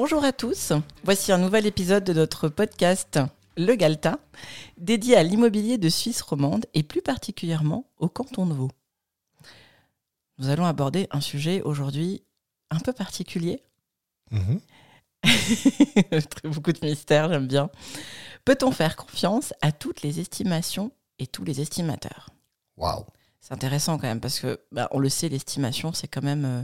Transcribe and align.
Bonjour 0.00 0.22
à 0.22 0.32
tous, 0.32 0.72
voici 1.02 1.32
un 1.32 1.38
nouvel 1.38 1.66
épisode 1.66 2.04
de 2.04 2.12
notre 2.12 2.48
podcast 2.48 3.18
Le 3.56 3.74
Galta, 3.74 4.20
dédié 4.76 5.16
à 5.16 5.24
l'immobilier 5.24 5.76
de 5.76 5.88
Suisse 5.88 6.22
romande 6.22 6.66
et 6.72 6.84
plus 6.84 7.02
particulièrement 7.02 7.84
au 7.98 8.08
canton 8.08 8.46
de 8.46 8.54
Vaud. 8.54 8.70
Nous 10.38 10.50
allons 10.50 10.66
aborder 10.66 11.08
un 11.10 11.20
sujet 11.20 11.62
aujourd'hui 11.62 12.22
un 12.70 12.78
peu 12.78 12.92
particulier. 12.92 13.60
Mhm. 14.30 14.60
Beaucoup 16.44 16.72
de 16.72 16.86
mystères, 16.86 17.28
j'aime 17.28 17.48
bien. 17.48 17.68
Peut-on 18.44 18.70
faire 18.70 18.94
confiance 18.94 19.52
à 19.62 19.72
toutes 19.72 20.02
les 20.02 20.20
estimations 20.20 20.92
et 21.18 21.26
tous 21.26 21.42
les 21.42 21.60
estimateurs? 21.60 22.30
Waouh. 22.76 23.04
C'est 23.40 23.52
intéressant 23.52 23.98
quand 23.98 24.06
même 24.06 24.20
parce 24.20 24.38
que, 24.38 24.60
bah, 24.70 24.86
on 24.92 25.00
le 25.00 25.08
sait, 25.08 25.28
l'estimation, 25.28 25.92
c'est 25.92 26.06
quand 26.06 26.22
même 26.22 26.44
euh, 26.44 26.62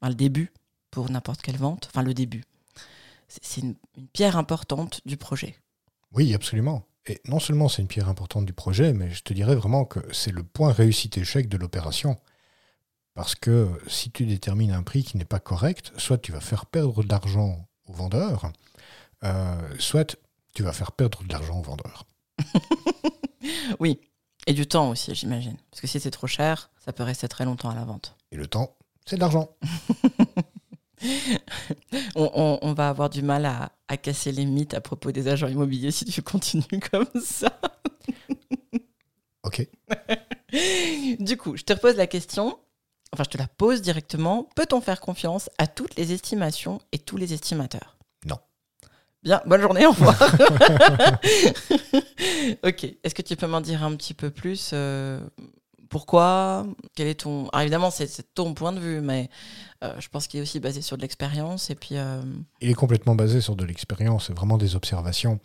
bah, 0.00 0.10
le 0.10 0.14
début 0.14 0.52
pour 0.92 1.10
n'importe 1.10 1.42
quelle 1.42 1.56
vente. 1.56 1.88
Enfin, 1.90 2.04
le 2.04 2.14
début. 2.14 2.44
C'est- 3.28 3.60
une 3.60 3.74
pierre 4.12 4.36
importante 4.36 5.00
du 5.06 5.16
projet. 5.16 5.56
Oui, 6.12 6.34
absolument. 6.34 6.84
Et 7.06 7.20
non 7.26 7.38
seulement 7.40 7.68
c'est 7.68 7.82
une 7.82 7.88
pierre 7.88 8.08
importante 8.08 8.44
du 8.46 8.52
projet, 8.52 8.92
mais 8.92 9.10
je 9.10 9.22
te 9.22 9.32
dirais 9.32 9.54
vraiment 9.54 9.84
que 9.84 10.00
c'est 10.12 10.30
le 10.32 10.42
point 10.42 10.72
réussite-échec 10.72 11.48
de 11.48 11.56
l'opération. 11.56 12.16
Parce 13.14 13.34
que 13.34 13.68
si 13.86 14.10
tu 14.10 14.26
détermines 14.26 14.70
un 14.72 14.82
prix 14.82 15.02
qui 15.02 15.16
n'est 15.16 15.24
pas 15.24 15.40
correct, 15.40 15.92
soit 15.96 16.18
tu 16.18 16.32
vas 16.32 16.40
faire 16.40 16.66
perdre 16.66 17.02
de 17.02 17.08
l'argent 17.08 17.66
au 17.86 17.92
vendeur, 17.92 18.52
euh, 19.24 19.68
soit 19.78 20.16
tu 20.54 20.62
vas 20.62 20.72
faire 20.72 20.92
perdre 20.92 21.22
de 21.24 21.32
l'argent 21.32 21.58
au 21.58 21.62
vendeur. 21.62 22.04
Oui. 23.80 24.00
Et 24.46 24.52
du 24.54 24.66
temps 24.66 24.90
aussi, 24.90 25.14
j'imagine. 25.14 25.56
Parce 25.70 25.80
que 25.82 25.86
si 25.86 26.00
c'est 26.00 26.10
trop 26.10 26.26
cher, 26.26 26.70
ça 26.84 26.92
peut 26.92 27.02
rester 27.02 27.28
très 27.28 27.44
longtemps 27.44 27.68
à 27.70 27.74
la 27.74 27.84
vente. 27.84 28.16
Et 28.32 28.36
le 28.36 28.46
temps, 28.46 28.76
c'est 29.04 29.16
de 29.16 29.20
l'argent. 29.20 29.50
On, 32.14 32.30
on- 32.34 32.58
on 32.62 32.72
va 32.72 32.88
avoir 32.88 33.10
du 33.10 33.22
mal 33.22 33.44
à, 33.46 33.72
à 33.88 33.96
casser 33.96 34.32
les 34.32 34.44
mythes 34.46 34.74
à 34.74 34.80
propos 34.80 35.12
des 35.12 35.28
agents 35.28 35.48
immobiliers 35.48 35.90
si 35.90 36.04
tu 36.04 36.22
continues 36.22 36.64
comme 36.90 37.06
ça. 37.22 37.58
Ok. 39.44 39.66
Du 41.20 41.36
coup, 41.36 41.56
je 41.56 41.62
te 41.62 41.72
repose 41.72 41.96
la 41.96 42.06
question, 42.06 42.58
enfin 43.12 43.22
je 43.24 43.30
te 43.30 43.38
la 43.38 43.46
pose 43.46 43.80
directement. 43.80 44.48
Peut-on 44.56 44.80
faire 44.80 45.00
confiance 45.00 45.48
à 45.58 45.66
toutes 45.66 45.96
les 45.96 46.12
estimations 46.12 46.80
et 46.92 46.98
tous 46.98 47.16
les 47.16 47.32
estimateurs? 47.32 47.96
Non. 48.26 48.36
Bien, 49.22 49.40
bonne 49.46 49.60
journée, 49.62 49.86
au 49.86 49.90
revoir. 49.92 50.18
ok, 52.64 52.84
est-ce 53.02 53.14
que 53.14 53.22
tu 53.22 53.36
peux 53.36 53.46
m'en 53.46 53.60
dire 53.60 53.82
un 53.82 53.94
petit 53.96 54.14
peu 54.14 54.30
plus 54.30 54.70
euh, 54.72 55.20
Pourquoi? 55.88 56.66
Quel 56.94 57.06
est 57.06 57.20
ton... 57.20 57.48
Alors 57.50 57.62
évidemment, 57.62 57.90
c'est 57.90 58.06
c'est 58.06 58.34
ton 58.34 58.54
point 58.54 58.72
de 58.72 58.80
vue, 58.80 59.00
mais 59.00 59.30
euh, 59.84 59.94
je 60.00 60.08
pense 60.08 60.26
qu'il 60.26 60.40
est 60.40 60.42
aussi 60.42 60.60
basé 60.60 60.80
sur 60.82 60.96
de 60.96 61.02
l'expérience. 61.02 61.70
Et 61.70 61.74
puis, 61.74 61.96
euh, 61.96 62.22
Il 62.60 62.70
est 62.70 62.74
complètement 62.74 63.14
basé 63.14 63.40
sur 63.40 63.56
de 63.56 63.64
l'expérience 63.64 64.30
vraiment 64.30 64.58
des 64.58 64.74
observations. 64.76 65.38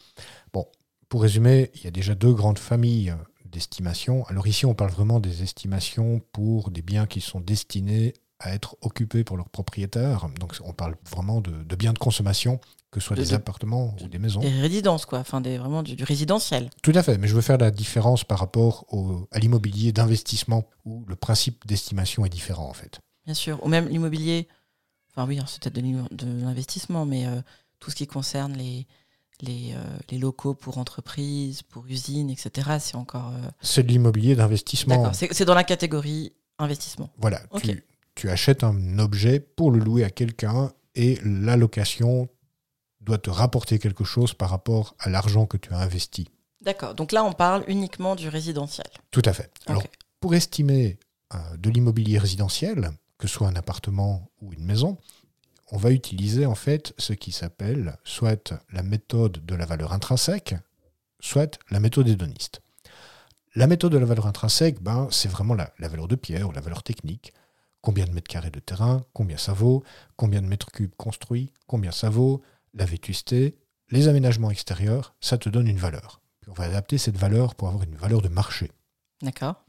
Bon, 0.53 0.66
pour 1.09 1.22
résumer, 1.22 1.72
il 1.76 1.84
y 1.84 1.88
a 1.88 1.92
déjà 1.92 2.16
deux 2.16 2.34
grandes 2.34 2.59
familles 2.59 3.14
d'estimations. 3.45 4.26
Alors 4.28 4.48
ici, 4.48 4.66
on 4.66 4.73
parle 4.73 4.92
vraiment 4.92 5.20
des 5.20 5.44
estimations 5.44 6.22
pour 6.31 6.72
des 6.72 6.81
biens 6.81 7.06
qui 7.06 7.22
sont 7.22 7.39
destinés 7.39 8.14
à 8.39 8.54
être 8.54 8.76
occupés 8.81 9.23
pour 9.23 9.38
leurs 9.38 9.50
propriétaires. 9.50 10.28
Donc 10.39 10.56
on 10.66 10.73
parle 10.73 10.95
vraiment 11.09 11.39
de, 11.39 11.52
de 11.64 11.76
biens 11.76 11.94
de 11.94 12.00
consommation, 12.00 12.59
que 12.92 13.00
ce 13.00 13.08
soit 13.08 13.16
De- 13.16 13.22
des 13.22 13.34
appartements 13.34 13.95
ou 14.02 14.08
des 14.08 14.20
maisons. 14.20 14.39
des 14.42 14.50
résidences, 14.59 15.06
quoi. 15.06 15.20
Enfin, 15.20 15.39
des, 15.39 15.58
vraiment 15.59 15.83
du, 15.83 15.95
du 15.95 16.04
résidentiel. 16.04 16.70
Tout 16.82 16.92
à 16.95 17.04
fait, 17.04 17.17
mais 17.20 17.27
je 17.27 17.36
veux 17.36 17.42
faire 17.42 17.58
la 17.60 17.71
différence 17.71 18.23
par 18.23 18.39
rapport 18.39 18.86
au- 18.92 19.27
à 19.32 19.39
l'immobilier 19.39 19.92
d'investissement, 19.94 20.65
où 20.86 21.05
le 21.08 21.15
principe 21.15 21.65
d'estimation 21.67 22.26
est 22.26 22.30
différent 22.30 22.67
en 22.67 22.73
fait. 22.73 23.00
Bien 23.26 23.34
sûr, 23.34 23.64
ou 23.64 23.70
même 23.70 23.88
l'immobilier, 23.88 24.48
enfin 25.11 25.28
oui, 25.28 25.39
hein, 25.39 25.45
c'est 25.48 25.61
peut-être 25.61 25.76
de 25.76 26.42
l'investissement, 26.42 27.06
mais 27.06 27.26
euh, 27.26 27.42
tout 27.80 27.89
ce 27.89 27.95
qui 27.95 28.06
concerne 28.08 28.54
les, 28.54 28.86
les, 29.42 29.73
euh, 29.73 29.98
les 30.10 30.17
locaux 30.17 30.54
pour 30.54 30.78
entreprises, 30.78 31.62
pour 31.64 31.86
usines, 31.88 32.30
etc., 32.30 32.78
c'est 32.80 32.95
encore... 32.95 33.30
euh, 33.30 33.50
C'est 33.62 33.83
de 33.83 33.88
l'immobilier 33.88 34.36
d'investissement. 34.36 34.98
D'accord, 34.98 35.16
c'est 35.16 35.45
dans 35.45 35.56
la 35.56 35.64
catégorie 35.64 36.33
investissement. 36.60 37.10
Voilà, 37.17 37.42
tu, 37.62 37.83
tu 38.16 38.30
achètes 38.30 38.64
un 38.64 39.00
objet 39.00 39.39
pour 39.39 39.72
le 39.72 39.80
louer 39.80 40.04
à 40.04 40.10
quelqu'un 40.10 40.72
et 40.95 41.17
la 41.23 41.56
location 41.56 42.28
doit 43.02 43.17
te 43.17 43.30
rapporter 43.30 43.80
quelque 43.80 44.04
chose 44.04 44.33
par 44.33 44.50
rapport 44.50 44.95
à 45.00 45.10
l'argent 45.10 45.45
que 45.45 45.58
tu 45.58 45.73
as 45.73 45.78
investi. 45.78 46.28
D'accord, 46.62 46.94
donc 46.95 47.12
là 47.12 47.23
on 47.23 47.33
parle 47.33 47.64
uniquement 47.67 48.16
du 48.16 48.30
résidentiel. 48.30 48.86
Tout 49.12 49.23
à 49.26 49.33
fait. 49.33 49.52
Alors, 49.66 49.83
pour 50.22 50.36
estimer 50.36 50.98
de 51.58 51.70
l'immobilier 51.70 52.20
résidentiel, 52.20 52.92
que 53.18 53.28
ce 53.28 53.34
soit 53.36 53.48
un 53.48 53.56
appartement 53.56 54.30
ou 54.42 54.54
une 54.54 54.64
maison, 54.64 54.98
on 55.72 55.78
va 55.78 55.92
utiliser 55.92 56.46
en 56.46 56.56
fait 56.56 56.94
ce 56.98 57.14
qui 57.14 57.32
s'appelle 57.32 57.98
soit 58.04 58.54
la 58.72 58.84
méthode 58.84 59.46
de 59.46 59.56
la 59.56 59.66
valeur 59.66 59.94
intrinsèque, 59.94 60.56
soit 61.20 61.60
la 61.72 61.80
méthode 61.80 62.08
hédoniste. 62.08 62.62
La 63.56 63.68
méthode 63.68 63.92
de 63.92 63.98
la 63.98 64.06
valeur 64.06 64.28
intrinsèque, 64.28 64.82
ben, 64.82 65.08
c'est 65.12 65.30
vraiment 65.30 65.54
la, 65.54 65.72
la 65.80 65.88
valeur 65.88 66.08
de 66.08 66.16
pierre 66.16 66.50
ou 66.50 66.52
la 66.52 66.62
valeur 66.62 66.84
technique. 66.84 67.34
Combien 67.82 68.06
de 68.06 68.12
mètres 68.12 68.28
carrés 68.28 68.50
de 68.50 68.60
terrain, 68.60 69.02
combien 69.14 69.38
ça 69.38 69.54
vaut, 69.54 69.84
combien 70.16 70.42
de 70.42 70.48
mètres 70.48 70.72
cubes 70.72 70.95
construits, 70.95 71.52
combien 71.68 71.92
ça 71.92 72.10
vaut, 72.10 72.42
la 72.74 72.86
vétusté, 72.86 73.58
les 73.90 74.08
aménagements 74.08 74.52
extérieurs, 74.52 75.16
ça 75.22 75.38
te 75.38 75.50
donne 75.50 75.68
une 75.68 75.78
valeur. 75.78 76.22
Puis 76.42 76.50
on 76.50 76.54
va 76.54 76.66
adapter 76.66 76.98
cette 76.98 77.18
valeur 77.18 77.56
pour 77.56 77.68
avoir 77.68 77.84
une 77.84 77.95
valeur 77.95 78.22
de 78.22 78.30
marché. 78.30 78.72
D'accord 79.22 79.63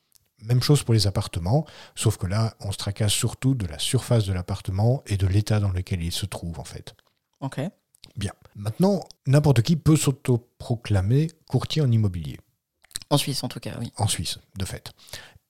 Même 0.44 0.62
chose 0.62 0.82
pour 0.82 0.94
les 0.94 1.06
appartements, 1.06 1.66
sauf 1.94 2.16
que 2.16 2.26
là, 2.26 2.54
on 2.60 2.70
se 2.72 2.76
tracasse 2.76 3.12
surtout 3.12 3.54
de 3.54 3.66
la 3.66 3.78
surface 3.78 4.24
de 4.26 4.32
l'appartement 4.32 5.02
et 5.06 5.16
de 5.16 5.26
l'état 5.26 5.60
dans 5.60 5.70
lequel 5.70 6.02
il 6.02 6.12
se 6.12 6.26
trouve, 6.26 6.60
en 6.60 6.64
fait. 6.64 6.94
Ok. 7.40 7.60
Bien. 8.16 8.32
Maintenant, 8.54 9.00
n'importe 9.26 9.62
qui 9.62 9.76
peut 9.76 9.96
s'autoproclamer 9.96 11.30
courtier 11.48 11.82
en 11.82 11.90
immobilier, 11.90 12.38
En 13.10 13.18
Suisse 13.18 13.42
en 13.42 13.48
tout 13.48 13.60
cas, 13.60 13.76
oui. 13.80 13.90
en 13.96 14.06
Suisse, 14.06 14.38
de 14.58 14.64
fait. 14.64 14.92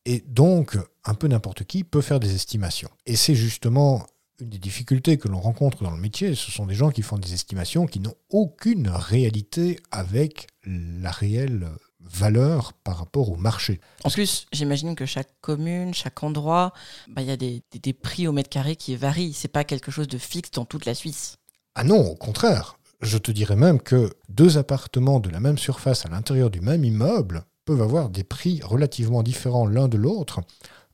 Et 0.07 0.23
donc, 0.27 0.79
un 1.05 1.15
peu 1.15 1.29
n'importe 1.29 1.65
qui 1.65 1.83
peut 1.85 2.01
faire 2.01 2.21
des 2.21 2.35
estimations. 2.35 2.91
Et 3.07 3.17
c'est 3.17 3.35
justement 3.35 4.07
une 4.41 4.51
des 4.51 4.59
difficultés 4.59 5.17
que 5.19 5.29
l'on 5.29 5.41
rencontre 5.41 5.83
dans 5.83 5.91
le 5.91 6.01
métier. 6.01 6.35
Ce 6.35 6.51
sont 6.51 6.67
des 6.67 6.75
gens 6.75 6.91
qui 6.91 7.03
font 7.03 7.19
des 7.19 7.35
estimations 7.35 7.87
qui 7.87 8.01
n'ont 8.01 8.15
aucune 8.31 8.89
réalité 8.89 9.81
avec 9.91 10.49
la 10.65 11.11
réelle 11.11 11.69
valeur 12.11 12.73
par 12.73 12.99
rapport 12.99 13.31
au 13.31 13.37
marché. 13.37 13.81
En 14.05 14.11
plus, 14.11 14.47
j'imagine 14.53 14.95
que 14.95 15.07
chaque 15.07 15.31
commune, 15.41 15.95
chaque 15.95 16.23
endroit, 16.23 16.73
bah, 17.09 17.23
il 17.23 17.29
y 17.29 17.31
a 17.31 17.37
des, 17.37 17.63
des- 17.71 17.79
des 17.79 17.93
prix 17.93 18.27
au 18.29 18.33
mètre 18.33 18.51
carré 18.51 18.77
qui 18.77 18.95
varient. 18.97 19.33
C'est 19.33 19.49
pas 19.49 19.65
quelque 19.65 19.91
chose 19.91 20.09
de 20.09 20.19
fixe 20.19 20.51
dans 20.53 20.65
toute 20.65 20.85
la 20.87 20.95
Suisse. 20.95 21.37
Ah 21.75 21.85
non, 21.85 22.07
au 22.07 22.15
contraire. 22.15 22.79
Je 23.01 23.19
te 23.19 23.31
dirais 23.33 23.57
même 23.57 23.81
que 23.81 24.15
deux 24.29 24.57
appartements 24.57 25.21
de 25.21 25.29
la 25.29 25.41
même 25.41 25.59
surface 25.59 26.07
à 26.07 26.09
l'intérieur 26.09 26.49
du 26.51 26.61
même 26.61 26.85
immeuble 26.85 27.45
peuvent 27.65 27.83
avoir 27.83 28.09
des 28.09 28.25
prix 28.25 28.61
relativement 28.63 29.23
différents 29.23 29.67
l'un 29.67 29.89
de 29.89 29.97
l'autre 29.99 30.41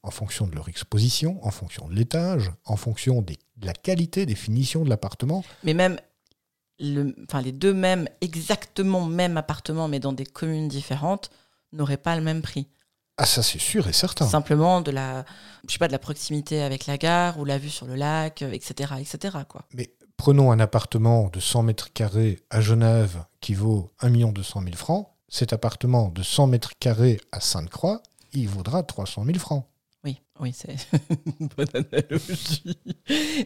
en 0.03 0.11
fonction 0.11 0.47
de 0.47 0.55
leur 0.55 0.69
exposition, 0.69 1.39
en 1.47 1.51
fonction 1.51 1.87
de 1.87 1.95
l'étage, 1.95 2.51
en 2.65 2.77
fonction 2.77 3.21
des- 3.21 3.39
de 3.59 3.67
la 3.67 3.75
qualité 3.75 4.25
des 4.27 4.35
finitions 4.35 4.83
de 4.83 4.89
l'appartement. 4.89 5.45
Mais 5.63 5.75
même 5.75 5.99
le, 6.81 7.15
enfin, 7.29 7.43
les 7.43 7.53
deux 7.53 7.75
mêmes, 7.75 8.09
exactement 8.21 9.05
même 9.05 9.37
appartements, 9.37 9.87
mais 9.87 10.01
dans 10.01 10.13
des 10.13 10.27
communes 10.27 10.69
différentes, 10.69 11.31
n'auraient 11.73 11.97
pas 11.97 12.17
le 12.17 12.23
même 12.23 12.43
prix. 12.43 12.67
Ah 13.17 13.27
ça 13.27 13.43
c'est 13.43 13.59
sûr 13.59 13.87
et 13.87 13.93
certain. 13.93 14.27
Simplement 14.27 14.81
de 14.81 14.91
la, 14.91 15.27
je 15.69 15.73
sais 15.73 15.79
pas, 15.79 15.89
de 15.89 15.93
la 15.93 15.99
proximité 15.99 16.63
avec 16.63 16.87
la 16.87 16.97
gare 16.97 17.39
ou 17.39 17.45
la 17.45 17.59
vue 17.59 17.69
sur 17.69 17.87
le 17.87 17.95
lac, 17.95 18.41
euh, 18.41 18.51
etc., 18.51 18.95
etc. 18.99 19.37
Quoi. 19.47 19.67
Mais 19.75 19.93
prenons 20.17 20.51
un 20.51 20.59
appartement 20.59 21.29
de 21.29 21.39
100 21.39 21.65
mètres 21.65 21.93
carrés 21.93 22.41
à 22.49 22.63
Genève 22.63 23.25
qui 23.43 23.53
vaut 23.53 23.91
1 24.01 24.11
200 24.33 24.63
000 24.63 24.75
francs. 24.75 25.07
Cet 25.29 25.53
appartement 25.53 26.09
de 26.09 26.23
100 26.23 26.47
mètres 26.47 26.73
carrés 26.81 27.21
à 27.31 27.41
Sainte-Croix, 27.41 28.03
il 28.33 28.49
vaudra 28.49 28.83
300 28.83 29.25
000 29.27 29.39
francs. 29.39 29.67
Oui, 30.41 30.55
c'est 30.55 30.75
une 31.41 31.49
bonne 31.49 31.69
analogie. 31.75 32.79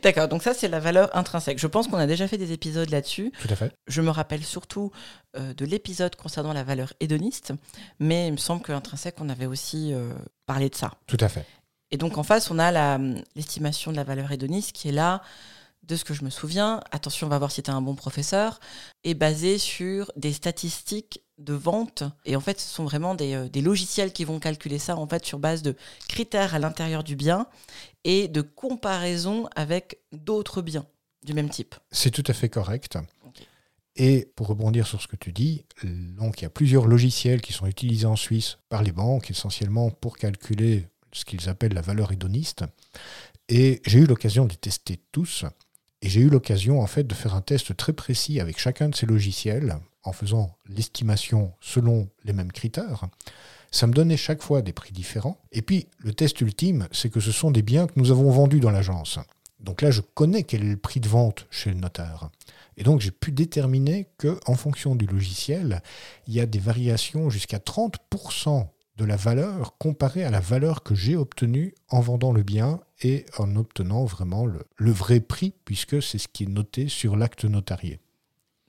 D'accord, 0.02 0.28
donc 0.28 0.42
ça 0.42 0.54
c'est 0.54 0.68
la 0.68 0.78
valeur 0.78 1.14
intrinsèque. 1.16 1.58
Je 1.58 1.66
pense 1.66 1.88
qu'on 1.88 1.96
a 1.96 2.06
déjà 2.06 2.28
fait 2.28 2.38
des 2.38 2.52
épisodes 2.52 2.88
là-dessus. 2.88 3.32
Tout 3.40 3.48
à 3.50 3.56
fait. 3.56 3.72
Je 3.88 4.00
me 4.00 4.10
rappelle 4.10 4.44
surtout 4.44 4.92
euh, 5.36 5.52
de 5.54 5.64
l'épisode 5.64 6.14
concernant 6.14 6.52
la 6.52 6.62
valeur 6.62 6.92
hédoniste, 7.00 7.52
mais 7.98 8.28
il 8.28 8.32
me 8.32 8.36
semble 8.36 8.62
que 8.62 8.72
intrinsèque, 8.72 9.16
on 9.20 9.28
avait 9.28 9.46
aussi 9.46 9.92
euh, 9.92 10.12
parlé 10.46 10.68
de 10.68 10.76
ça. 10.76 10.92
Tout 11.06 11.18
à 11.20 11.28
fait. 11.28 11.44
Et 11.90 11.96
donc 11.96 12.16
en 12.16 12.22
face, 12.22 12.50
on 12.50 12.58
a 12.58 12.70
la, 12.70 12.98
l'estimation 13.34 13.90
de 13.90 13.96
la 13.96 14.04
valeur 14.04 14.30
hédoniste 14.30 14.72
qui 14.72 14.88
est 14.88 14.92
là, 14.92 15.22
de 15.86 15.96
ce 15.96 16.04
que 16.04 16.14
je 16.14 16.24
me 16.24 16.30
souviens, 16.30 16.80
attention, 16.90 17.26
on 17.26 17.30
va 17.30 17.38
voir 17.38 17.50
si 17.50 17.62
tu 17.62 17.70
es 17.70 17.74
un 17.74 17.82
bon 17.82 17.94
professeur, 17.94 18.60
est 19.04 19.14
basée 19.14 19.58
sur 19.58 20.10
des 20.16 20.32
statistiques 20.32 21.22
de 21.38 21.54
vente. 21.54 22.04
Et 22.24 22.36
en 22.36 22.40
fait, 22.40 22.60
ce 22.60 22.68
sont 22.68 22.84
vraiment 22.84 23.14
des, 23.14 23.34
euh, 23.34 23.48
des 23.48 23.60
logiciels 23.60 24.12
qui 24.12 24.24
vont 24.24 24.38
calculer 24.38 24.78
ça 24.78 24.96
en 24.96 25.06
fait 25.06 25.24
sur 25.24 25.38
base 25.38 25.62
de 25.62 25.76
critères 26.08 26.54
à 26.54 26.58
l'intérieur 26.58 27.04
du 27.04 27.16
bien 27.16 27.46
et 28.04 28.28
de 28.28 28.40
comparaison 28.40 29.48
avec 29.56 29.98
d'autres 30.12 30.62
biens 30.62 30.86
du 31.24 31.34
même 31.34 31.48
type. 31.48 31.74
C'est 31.90 32.10
tout 32.10 32.24
à 32.26 32.34
fait 32.34 32.48
correct. 32.48 32.98
Et 33.96 34.28
pour 34.34 34.48
rebondir 34.48 34.86
sur 34.86 35.00
ce 35.00 35.06
que 35.06 35.16
tu 35.16 35.32
dis, 35.32 35.64
donc 35.84 36.40
il 36.40 36.44
y 36.44 36.46
a 36.46 36.50
plusieurs 36.50 36.86
logiciels 36.86 37.40
qui 37.40 37.52
sont 37.52 37.66
utilisés 37.66 38.06
en 38.06 38.16
Suisse 38.16 38.58
par 38.68 38.82
les 38.82 38.90
banques, 38.90 39.30
essentiellement 39.30 39.90
pour 39.90 40.16
calculer 40.16 40.88
ce 41.12 41.24
qu'ils 41.24 41.48
appellent 41.48 41.74
la 41.74 41.80
valeur 41.80 42.10
hédoniste. 42.10 42.64
Et 43.48 43.80
j'ai 43.86 44.00
eu 44.00 44.06
l'occasion 44.06 44.46
de 44.46 44.50
les 44.50 44.56
tester 44.56 45.00
tous. 45.12 45.44
Et 46.04 46.10
j'ai 46.10 46.20
eu 46.20 46.28
l'occasion 46.28 46.82
en 46.82 46.86
fait 46.86 47.04
de 47.04 47.14
faire 47.14 47.34
un 47.34 47.40
test 47.40 47.74
très 47.78 47.94
précis 47.94 48.38
avec 48.38 48.58
chacun 48.58 48.90
de 48.90 48.94
ces 48.94 49.06
logiciels 49.06 49.78
en 50.02 50.12
faisant 50.12 50.54
l'estimation 50.68 51.52
selon 51.62 52.08
les 52.24 52.34
mêmes 52.34 52.52
critères. 52.52 53.06
Ça 53.70 53.86
me 53.86 53.94
donnait 53.94 54.18
chaque 54.18 54.42
fois 54.42 54.60
des 54.60 54.74
prix 54.74 54.92
différents. 54.92 55.38
Et 55.50 55.62
puis 55.62 55.86
le 55.96 56.12
test 56.12 56.38
ultime, 56.42 56.88
c'est 56.92 57.08
que 57.08 57.20
ce 57.20 57.32
sont 57.32 57.50
des 57.50 57.62
biens 57.62 57.86
que 57.86 57.94
nous 57.96 58.10
avons 58.10 58.30
vendus 58.30 58.60
dans 58.60 58.70
l'agence. 58.70 59.18
Donc 59.60 59.80
là, 59.80 59.90
je 59.90 60.02
connais 60.02 60.42
quel 60.42 60.62
est 60.62 60.70
le 60.72 60.76
prix 60.76 61.00
de 61.00 61.08
vente 61.08 61.46
chez 61.50 61.70
le 61.70 61.76
notaire. 61.76 62.28
Et 62.76 62.82
donc 62.82 63.00
j'ai 63.00 63.10
pu 63.10 63.32
déterminer 63.32 64.06
que 64.18 64.38
en 64.44 64.56
fonction 64.56 64.96
du 64.96 65.06
logiciel, 65.06 65.82
il 66.28 66.34
y 66.34 66.40
a 66.40 66.44
des 66.44 66.58
variations 66.58 67.30
jusqu'à 67.30 67.58
30% 67.58 68.66
de 68.96 69.04
la 69.04 69.16
valeur 69.16 69.76
comparée 69.78 70.24
à 70.24 70.30
la 70.30 70.40
valeur 70.40 70.82
que 70.82 70.94
j'ai 70.94 71.16
obtenue 71.16 71.74
en 71.88 72.00
vendant 72.00 72.32
le 72.32 72.42
bien 72.42 72.80
et 73.02 73.26
en 73.38 73.56
obtenant 73.56 74.04
vraiment 74.04 74.46
le, 74.46 74.90
vrai 74.92 75.20
prix, 75.20 75.52
puisque 75.64 76.02
c'est 76.02 76.18
ce 76.18 76.28
qui 76.28 76.44
est 76.44 76.48
noté 76.48 76.88
sur 76.88 77.16
l'acte 77.16 77.44
notarié. 77.44 78.00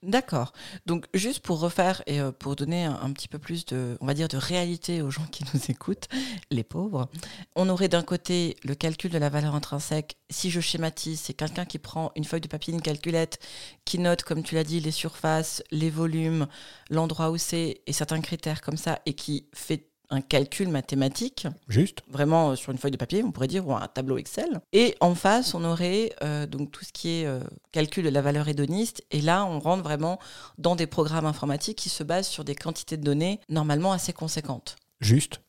D'accord. 0.01 0.53
Donc 0.85 1.07
juste 1.15 1.39
pour 1.39 1.59
refaire 1.59 2.03
et 2.05 2.21
euh, 2.21 2.31
pour 2.31 2.55
donner 2.55 2.85
un, 2.85 3.11
petit 3.11 3.27
peu 3.27 3.39
plus 3.39 3.65
de, 3.65 3.97
on 4.01 4.05
va 4.05 4.13
dire, 4.13 4.27
de 4.27 4.37
réalité 4.37 5.01
aux 5.01 5.09
gens 5.09 5.25
qui 5.31 5.43
nous 5.51 5.59
écoutent, 5.69 6.07
les 6.51 6.63
pauvres, 6.63 7.09
on 7.55 7.69
aurait 7.69 7.87
d'un 7.87 8.03
côté 8.03 8.55
le 8.63 8.75
calcul 8.75 9.09
de 9.09 9.17
la 9.17 9.29
valeur 9.29 9.55
intrinsèque. 9.55 10.17
Si 10.29 10.51
je 10.51 10.59
schématise, 10.59 11.21
c'est 11.21 11.33
quelqu'un 11.33 11.65
qui 11.65 11.79
prend 11.79 12.11
une 12.15 12.23
feuille 12.23 12.41
de 12.41 12.47
papier, 12.47 12.71
une 12.71 12.83
calculette, 12.83 13.39
qui 13.83 13.97
note, 13.97 14.21
comme 14.21 14.43
tu 14.43 14.53
l'as 14.53 14.63
dit, 14.63 14.79
les 14.79 14.91
surfaces, 14.91 15.63
les 15.71 15.89
volumes, 15.89 16.45
l'endroit 16.91 17.31
où 17.31 17.37
c'est 17.37 17.81
et 17.87 17.93
certains 17.93 18.21
critères 18.21 18.61
comme 18.61 18.77
ça 18.77 18.99
et 19.07 19.13
qui 19.13 19.47
fait 19.55 19.89
un 20.09 20.21
calcul 20.21 20.69
mathématique. 20.69 21.47
Juste. 21.67 22.01
Vraiment 22.09 22.51
euh, 22.51 22.55
sur 22.55 22.71
une 22.71 22.77
feuille 22.77 22.91
de 22.91 22.97
papier, 22.97 23.23
on 23.23 23.31
pourrait 23.31 23.47
dire, 23.47 23.67
ou 23.67 23.73
un 23.73 23.87
tableau 23.87 24.17
Excel. 24.17 24.61
Et 24.73 24.95
en 24.99 25.15
face, 25.15 25.53
on 25.53 25.63
aurait 25.63 26.13
euh, 26.23 26.45
donc 26.45 26.71
tout 26.71 26.83
ce 26.83 26.91
qui 26.91 27.21
est 27.21 27.25
euh, 27.25 27.39
calcul 27.71 28.03
de 28.03 28.09
la 28.09 28.21
valeur 28.21 28.47
hédoniste. 28.47 29.03
Et 29.11 29.21
là, 29.21 29.45
on 29.45 29.59
rentre 29.59 29.83
vraiment 29.83 30.19
dans 30.57 30.75
des 30.75 30.87
programmes 30.87 31.25
informatiques 31.25 31.77
qui 31.77 31.89
se 31.89 32.03
basent 32.03 32.27
sur 32.27 32.43
des 32.43 32.55
quantités 32.55 32.97
de 32.97 33.03
données 33.03 33.39
normalement 33.49 33.91
assez 33.91 34.13
conséquentes. 34.13 34.75
Juste. 34.99 35.41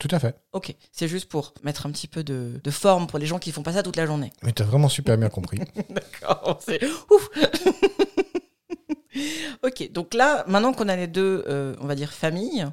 Tout 0.00 0.08
à 0.12 0.20
fait. 0.20 0.36
Ok, 0.52 0.76
c'est 0.92 1.08
juste 1.08 1.28
pour 1.28 1.54
mettre 1.64 1.86
un 1.86 1.90
petit 1.90 2.06
peu 2.06 2.22
de, 2.22 2.60
forme 2.70 3.08
pour 3.08 3.18
les 3.18 3.26
gens 3.26 3.40
qui 3.40 3.50
font 3.50 3.64
pas 3.64 3.72
ça 3.72 3.82
toute 3.82 3.96
la 3.96 4.06
journée. 4.06 4.32
Mais 4.42 4.52
tu 4.52 4.62
as 4.62 4.64
vraiment 4.64 4.88
super 4.88 5.18
bien 5.18 5.28
compris. 5.28 5.58
D'accord, 5.90 6.60
c'est 6.64 6.80
ouf. 7.10 7.28
ok, 9.64 9.90
donc 9.90 10.14
là, 10.14 10.44
maintenant 10.46 10.72
qu'on 10.72 10.88
a 10.88 10.94
les 10.94 11.08
deux, 11.08 11.44
on 11.80 11.86
va 11.86 11.96
dire 11.96 12.12
familles, 12.12 12.68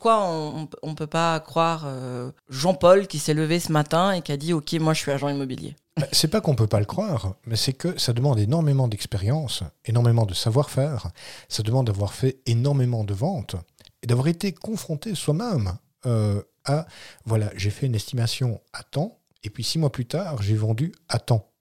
pourquoi 0.00 0.24
on 0.30 0.88
ne 0.88 0.94
peut 0.94 1.06
pas 1.06 1.38
croire 1.40 1.82
euh, 1.84 2.30
Jean-Paul 2.48 3.06
qui 3.06 3.18
s'est 3.18 3.34
levé 3.34 3.60
ce 3.60 3.70
matin 3.70 4.12
et 4.12 4.22
qui 4.22 4.32
a 4.32 4.38
dit 4.38 4.54
Ok, 4.54 4.72
moi 4.80 4.94
je 4.94 5.00
suis 5.00 5.10
agent 5.10 5.28
immobilier 5.28 5.76
bah, 5.98 6.06
C'est 6.10 6.28
pas 6.28 6.40
qu'on 6.40 6.54
peut 6.54 6.66
pas 6.66 6.78
le 6.78 6.86
croire, 6.86 7.34
mais 7.44 7.54
c'est 7.54 7.74
que 7.74 7.98
ça 7.98 8.14
demande 8.14 8.38
énormément 8.38 8.88
d'expérience, 8.88 9.62
énormément 9.84 10.24
de 10.24 10.32
savoir-faire, 10.32 11.08
ça 11.50 11.62
demande 11.62 11.88
d'avoir 11.88 12.14
fait 12.14 12.40
énormément 12.46 13.04
de 13.04 13.12
ventes 13.12 13.56
et 14.02 14.06
d'avoir 14.06 14.28
été 14.28 14.54
confronté 14.54 15.14
soi-même 15.14 15.76
euh, 16.06 16.40
à 16.64 16.86
voilà, 17.26 17.50
j'ai 17.54 17.68
fait 17.68 17.84
une 17.84 17.94
estimation 17.94 18.62
à 18.72 18.82
temps 18.84 19.18
et 19.42 19.50
puis 19.50 19.64
six 19.64 19.78
mois 19.78 19.92
plus 19.92 20.06
tard, 20.06 20.40
j'ai 20.40 20.56
vendu 20.56 20.94
à 21.10 21.18
temps. 21.18 21.52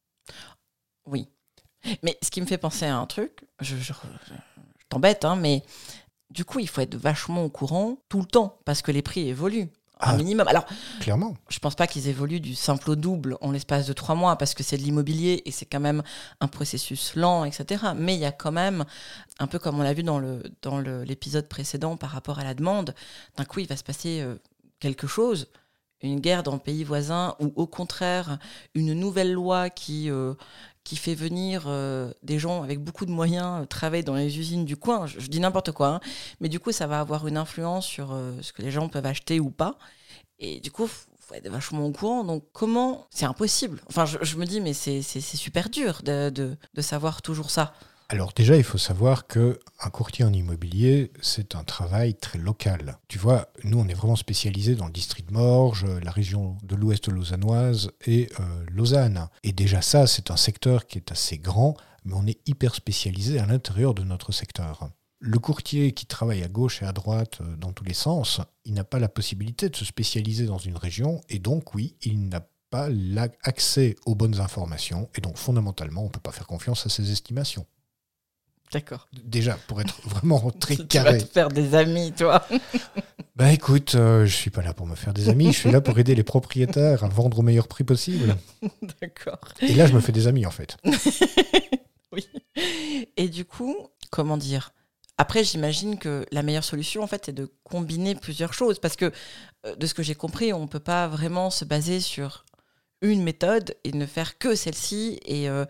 Oui. 1.06 1.28
Mais 2.04 2.18
ce 2.24 2.32
qui 2.32 2.40
me 2.40 2.46
fait 2.46 2.58
penser 2.58 2.86
à 2.86 2.96
un 2.96 3.06
truc, 3.06 3.44
je, 3.60 3.76
je 3.76 3.92
t'embête, 4.88 5.26
hein, 5.26 5.36
mais 5.36 5.62
du 6.30 6.46
coup, 6.46 6.60
il 6.60 6.68
faut 6.68 6.82
être 6.82 6.96
vachement 6.96 7.44
au 7.44 7.50
courant 7.50 7.98
tout 8.10 8.20
le 8.20 8.26
temps 8.26 8.58
parce 8.66 8.82
que 8.82 8.92
les 8.92 9.02
prix 9.02 9.28
évoluent. 9.28 9.70
Un 10.02 10.14
ah, 10.14 10.16
minimum. 10.16 10.48
Alors, 10.48 10.66
clairement. 11.02 11.36
Je 11.50 11.60
pense 11.60 11.76
pas 11.76 11.86
qu'ils 11.86 12.08
évoluent 12.08 12.40
du 12.40 12.56
simple 12.56 12.92
au 12.92 12.96
double 12.96 13.38
en 13.42 13.52
l'espace 13.52 13.86
de 13.86 13.92
trois 13.92 14.16
mois 14.16 14.38
parce 14.38 14.54
que 14.54 14.64
c'est 14.64 14.78
de 14.78 14.82
l'immobilier 14.82 15.42
et 15.44 15.52
c'est 15.52 15.66
quand 15.66 15.82
même 15.82 16.04
un 16.40 16.48
processus 16.48 17.16
lent, 17.16 17.44
etc. 17.44 17.84
Mais 17.98 18.16
il 18.16 18.22
y 18.22 18.26
a 18.26 18.32
quand 18.32 18.54
même, 18.54 18.86
un 19.40 19.48
peu 19.48 19.60
comme 19.60 19.78
on 19.78 19.84
l'a 19.84 19.94
vu 19.94 20.04
dans 20.04 20.20
le 20.20 20.42
dans 20.62 20.80
l'épisode 20.80 21.50
précédent 21.50 21.98
par 21.98 22.12
rapport 22.12 22.40
à 22.40 22.46
la 22.46 22.54
demande, 22.54 22.96
d'un 23.36 23.44
coup 23.44 23.60
il 23.60 23.68
va 23.68 23.76
se 23.76 23.84
passer 23.84 24.22
euh, 24.22 24.36
quelque 24.80 25.06
chose, 25.06 25.50
une 26.02 26.20
guerre 26.20 26.44
dans 26.44 26.54
le 26.54 26.60
pays 26.60 26.84
voisin 26.84 27.36
ou 27.40 27.52
au 27.56 27.68
contraire 27.68 28.40
une 28.74 28.94
nouvelle 28.94 29.34
loi 29.34 29.70
qui 29.70 30.10
euh, 30.10 30.34
qui 30.84 30.96
fait 30.96 31.16
venir 31.16 31.66
euh, 31.68 32.12
des 32.24 32.40
gens 32.40 32.64
avec 32.64 32.80
beaucoup 32.80 33.06
de 33.06 33.12
moyens 33.12 33.62
euh, 33.62 33.66
travailler 33.66 34.04
dans 34.04 34.16
les 34.16 34.40
usines 34.40 34.66
du 34.66 34.78
coin. 34.78 35.06
Je, 35.06 35.28
dis 35.28 35.40
n'importe 35.40 35.72
quoi, 35.72 35.88
hein. 35.88 36.00
mais 36.40 36.50
du 36.50 36.60
coup, 36.60 36.72
ça 36.72 36.88
va 36.88 37.00
avoir 37.00 37.28
une 37.28 37.38
influence 37.38 37.86
sur 37.86 38.18
ce 38.42 38.52
que 38.54 38.62
les 38.62 38.72
gens 38.72 38.90
peuvent 38.90 39.06
acheter 39.06 39.40
ou 39.40 39.52
pas. 39.52 39.78
Et 40.40 40.60
du 40.62 40.72
coup, 40.72 40.88
faut 40.88 41.36
être 41.36 41.50
vachement 41.50 41.86
au 41.86 41.92
courant. 41.92 42.24
Donc, 42.24 42.44
comment? 42.54 43.06
C'est 43.12 43.26
impossible. 43.26 43.82
Enfin, 43.88 44.06
je, 44.06 44.38
me 44.38 44.46
dis, 44.46 44.62
mais 44.62 44.74
c'est 44.74 45.02
super 45.02 45.70
dur 45.70 46.02
de, 46.04 46.30
de 46.30 46.82
savoir 46.82 47.22
toujours 47.22 47.52
ça. 47.52 47.74
Alors 48.12 48.34
déjà, 48.36 48.58
il 48.58 48.64
faut 48.64 48.80
savoir 48.80 49.28
que 49.28 49.60
un 49.80 49.92
courtier 49.92 50.26
en 50.26 50.34
immobilier, 50.34 51.12
c'est 51.22 51.54
un 51.54 51.64
travail 51.64 52.16
très 52.16 52.40
local. 52.40 52.98
Tu 53.08 53.20
vois, 53.20 53.50
nous, 53.64 53.78
on 53.78 53.88
est 53.88 53.94
vraiment 53.94 54.16
spécialisé 54.16 54.74
dans 54.74 54.88
le 54.88 54.92
district 54.92 55.30
de 55.30 55.34
Morges, 55.34 55.86
la 55.86 56.10
région 56.10 56.58
de 56.64 56.76
l'Ouest 56.76 57.08
lausannoise 57.08 57.92
et 58.08 58.30
euh, 58.40 58.66
Lausanne. 58.72 59.30
Et 59.44 59.52
déjà 59.52 59.84
ça, 59.84 60.08
c'est 60.08 60.32
un 60.32 60.38
secteur 60.38 60.88
qui 60.88 60.98
est 60.98 61.12
assez 61.12 61.38
grand, 61.38 61.76
mais 62.04 62.16
on 62.16 62.26
est 62.26 62.40
hyper 62.48 62.74
spécialisé 62.74 63.38
à 63.38 63.46
l'intérieur 63.46 63.94
de 63.94 64.04
notre 64.04 64.32
secteur. 64.32 64.90
Le 65.20 65.38
courtier 65.38 65.92
qui 65.92 66.08
travaille 66.08 66.42
à 66.42 66.48
gauche 66.48 66.82
et 66.82 66.86
à 66.86 66.94
droite 66.94 67.42
euh, 67.42 67.56
dans 67.58 67.74
tous 67.74 67.84
les 67.84 67.94
sens, 67.94 68.42
il 68.66 68.74
n'a 68.74 68.86
pas 68.86 68.98
la 68.98 69.10
possibilité 69.10 69.70
de 69.70 69.76
se 69.76 69.86
spécialiser 69.86 70.48
dans 70.48 70.58
une 70.58 70.78
région, 70.78 71.22
et 71.30 71.38
donc 71.38 71.76
oui, 71.76 71.96
il 72.02 72.28
n'a 72.28 72.42
pas 72.72 72.90
l'accès 72.90 73.96
aux 74.08 74.16
bonnes 74.16 74.40
informations, 74.40 75.10
et 75.14 75.22
donc 75.22 75.38
fondamentalement, 75.38 76.02
on 76.02 76.06
ne 76.06 76.12
peut 76.12 76.20
pas 76.20 76.32
faire 76.32 76.48
confiance 76.48 76.88
à 76.88 76.90
ses 76.90 77.12
estimations. 77.12 77.68
D'accord. 78.72 79.08
Déjà, 79.24 79.58
pour 79.68 79.82
être 79.82 80.00
vraiment 80.08 80.52
très 80.60 80.78
carré. 80.78 81.18
Tu 81.18 81.20
vas 81.20 81.28
te 81.28 81.32
faire 81.32 81.50
des 81.50 81.76
amis, 81.76 82.12
toi. 82.12 82.46
bah 83.36 83.52
écoute, 83.52 83.96
euh, 83.96 84.26
je 84.26 84.36
suis 84.36 84.52
pas 84.52 84.62
là 84.62 84.74
pour 84.74 84.86
me 84.86 84.96
faire 84.96 85.14
des 85.14 85.30
amis, 85.30 85.52
je 85.54 85.60
suis 85.60 85.72
là 85.72 85.82
pour 85.82 85.98
aider 85.98 86.14
les 86.14 86.24
propriétaires 86.24 87.04
à 87.04 87.08
vendre 87.08 87.40
au 87.40 87.42
meilleur 87.42 87.68
prix 87.68 87.84
possible. 87.84 88.36
D'accord. 89.02 89.40
Et 89.62 89.74
là, 89.74 89.88
je 89.88 89.94
me 89.94 90.00
fais 90.00 90.12
des 90.12 90.28
amis, 90.28 90.46
en 90.46 90.52
fait. 90.52 90.78
oui. 92.12 92.28
Et 93.18 93.28
du 93.28 93.46
coup, 93.46 93.76
comment 94.12 94.38
dire? 94.38 94.72
Après, 95.18 95.44
j'imagine 95.44 95.98
que 95.98 96.26
la 96.32 96.44
meilleure 96.44 96.64
solution, 96.64 97.04
en 97.04 97.08
fait, 97.08 97.24
c'est 97.26 97.34
de 97.34 97.52
combiner 97.64 98.16
plusieurs 98.16 98.54
choses. 98.54 98.80
Parce 98.80 98.96
que, 98.96 99.12
euh, 99.66 99.76
de 99.76 99.86
ce 99.88 99.94
que 99.94 100.04
j'ai 100.04 100.16
compris, 100.16 100.54
on 100.54 100.62
ne 100.62 100.68
peut 100.68 100.80
pas 100.80 101.08
vraiment 101.08 101.50
se 101.50 101.66
baser 101.66 102.00
sur 102.00 102.46
une 103.02 103.24
méthode 103.24 103.76
et 103.84 103.92
ne 103.94 104.06
faire 104.06 104.38
que 104.38 104.56
celle-ci 104.56 105.20
et 105.26 105.50
euh, 105.50 105.66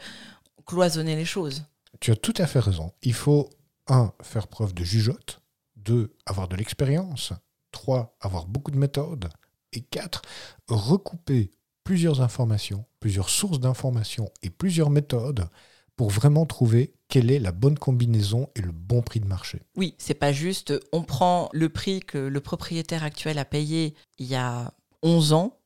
cloisonner 0.66 1.16
les 1.16 1.26
choses 1.26 1.64
tu 2.00 2.12
as 2.12 2.16
tout 2.16 2.34
à 2.38 2.48
fait 2.48 2.60
raison. 2.60 2.92
Il 3.02 3.14
faut, 3.14 3.50
un, 3.88 4.14
faire 4.22 4.48
preuve 4.48 4.74
de 4.74 4.84
jugeote, 4.84 5.42
deux, 5.76 6.16
avoir 6.26 6.48
de 6.48 6.56
l'expérience, 6.56 7.34
trois, 7.72 8.16
avoir 8.22 8.46
beaucoup 8.46 8.72
de 8.72 8.78
méthodes, 8.78 9.30
et 9.74 9.82
quatre, 9.82 10.22
recouper 10.68 11.52
plusieurs 11.84 12.22
informations, 12.22 12.86
plusieurs 13.00 13.30
sources 13.30 13.60
d'informations 13.60 14.30
et 14.42 14.50
plusieurs 14.50 14.90
méthodes 14.90 15.48
pour 15.96 16.10
vraiment 16.10 16.46
trouver 16.46 16.94
quelle 17.08 17.32
est 17.32 17.40
la 17.40 17.52
bonne 17.52 17.78
combinaison 17.78 18.50
et 18.56 18.62
le 18.62 18.72
bon 18.72 19.02
prix 19.02 19.20
de 19.20 19.28
marché. 19.28 19.64
Oui, 19.76 19.96
c'est 19.98 20.14
pas 20.14 20.32
juste 20.32 20.74
on 20.94 21.04
prend 21.04 21.50
le 21.52 21.70
prix 21.70 22.00
que 22.00 22.18
le 22.18 22.40
propriétaire 22.40 23.04
actuel 23.04 23.38
a 23.38 23.46
payé 23.46 23.96
il 24.18 24.28
y 24.28 24.36
a 24.36 24.74
11 25.02 25.34
ans 25.34 25.60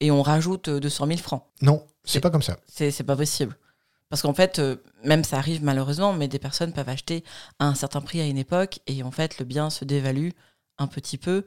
et 0.00 0.10
on 0.10 0.20
rajoute 0.20 0.68
200 0.68 1.06
000 1.06 1.18
francs. 1.18 1.44
Non, 1.62 1.86
c'est 2.04 2.20
pas 2.20 2.30
comme 2.30 2.42
ça. 2.42 2.58
C'est 2.66 3.04
pas 3.04 3.16
possible. 3.16 3.56
Parce 4.12 4.20
qu'en 4.20 4.34
fait, 4.34 4.58
euh, 4.58 4.76
même 5.04 5.24
ça 5.24 5.38
arrive 5.38 5.64
malheureusement, 5.64 6.12
mais 6.12 6.28
des 6.28 6.38
personnes 6.38 6.74
peuvent 6.74 6.90
acheter 6.90 7.24
à 7.58 7.64
un 7.64 7.74
certain 7.74 8.02
prix 8.02 8.20
à 8.20 8.26
une 8.26 8.36
époque 8.36 8.80
et 8.86 9.02
en 9.02 9.10
fait, 9.10 9.38
le 9.38 9.46
bien 9.46 9.70
se 9.70 9.86
dévalue 9.86 10.32
un 10.76 10.86
petit 10.86 11.16
peu 11.16 11.46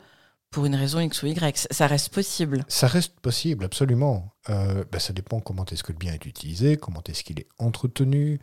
pour 0.49 0.65
une 0.65 0.73
raison 0.73 0.99
X 0.99 1.21
ou 1.21 1.27
Y. 1.27 1.67
Ça 1.69 1.85
reste 1.85 2.11
possible. 2.11 2.65
Ça 2.67 2.87
reste 2.87 3.19
possible, 3.19 3.65
absolument. 3.65 4.33
Euh, 4.49 4.83
bah, 4.91 4.97
ça 4.97 5.13
dépend 5.13 5.41
comment 5.41 5.63
est-ce 5.65 5.83
que 5.83 5.91
le 5.91 5.99
bien 5.99 6.13
est 6.13 6.25
utilisé, 6.25 6.75
comment 6.75 7.03
est-ce 7.07 7.23
qu'il 7.23 7.39
est 7.39 7.49
entretenu. 7.59 8.39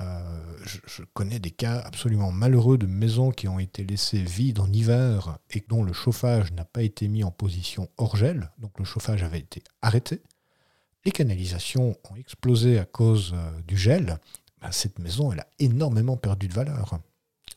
Euh, 0.00 0.56
je, 0.64 1.02
connais 1.12 1.40
des 1.40 1.50
cas 1.50 1.80
absolument 1.80 2.30
malheureux 2.30 2.78
de 2.78 2.86
maisons 2.86 3.32
qui 3.32 3.48
ont 3.48 3.58
été 3.58 3.82
laissées 3.82 4.22
vides 4.22 4.60
en 4.60 4.72
hiver 4.72 5.38
et 5.50 5.64
dont 5.68 5.82
le 5.82 5.92
chauffage 5.92 6.52
n'a 6.52 6.64
pas 6.64 6.82
été 6.82 7.08
mis 7.08 7.24
en 7.24 7.32
position 7.32 7.88
hors 7.96 8.14
gel. 8.14 8.52
Donc 8.58 8.78
le 8.78 8.84
chauffage 8.84 9.24
avait 9.24 9.40
été 9.40 9.64
arrêté 9.82 10.22
les 11.04 11.12
canalisations 11.12 11.96
ont 12.10 12.16
explosé 12.16 12.78
à 12.78 12.84
cause 12.84 13.32
euh, 13.34 13.60
du 13.62 13.76
gel, 13.76 14.18
ben, 14.60 14.72
cette 14.72 14.98
maison, 14.98 15.32
elle 15.32 15.40
a 15.40 15.48
énormément 15.58 16.16
perdu 16.16 16.48
de 16.48 16.54
valeur. 16.54 16.98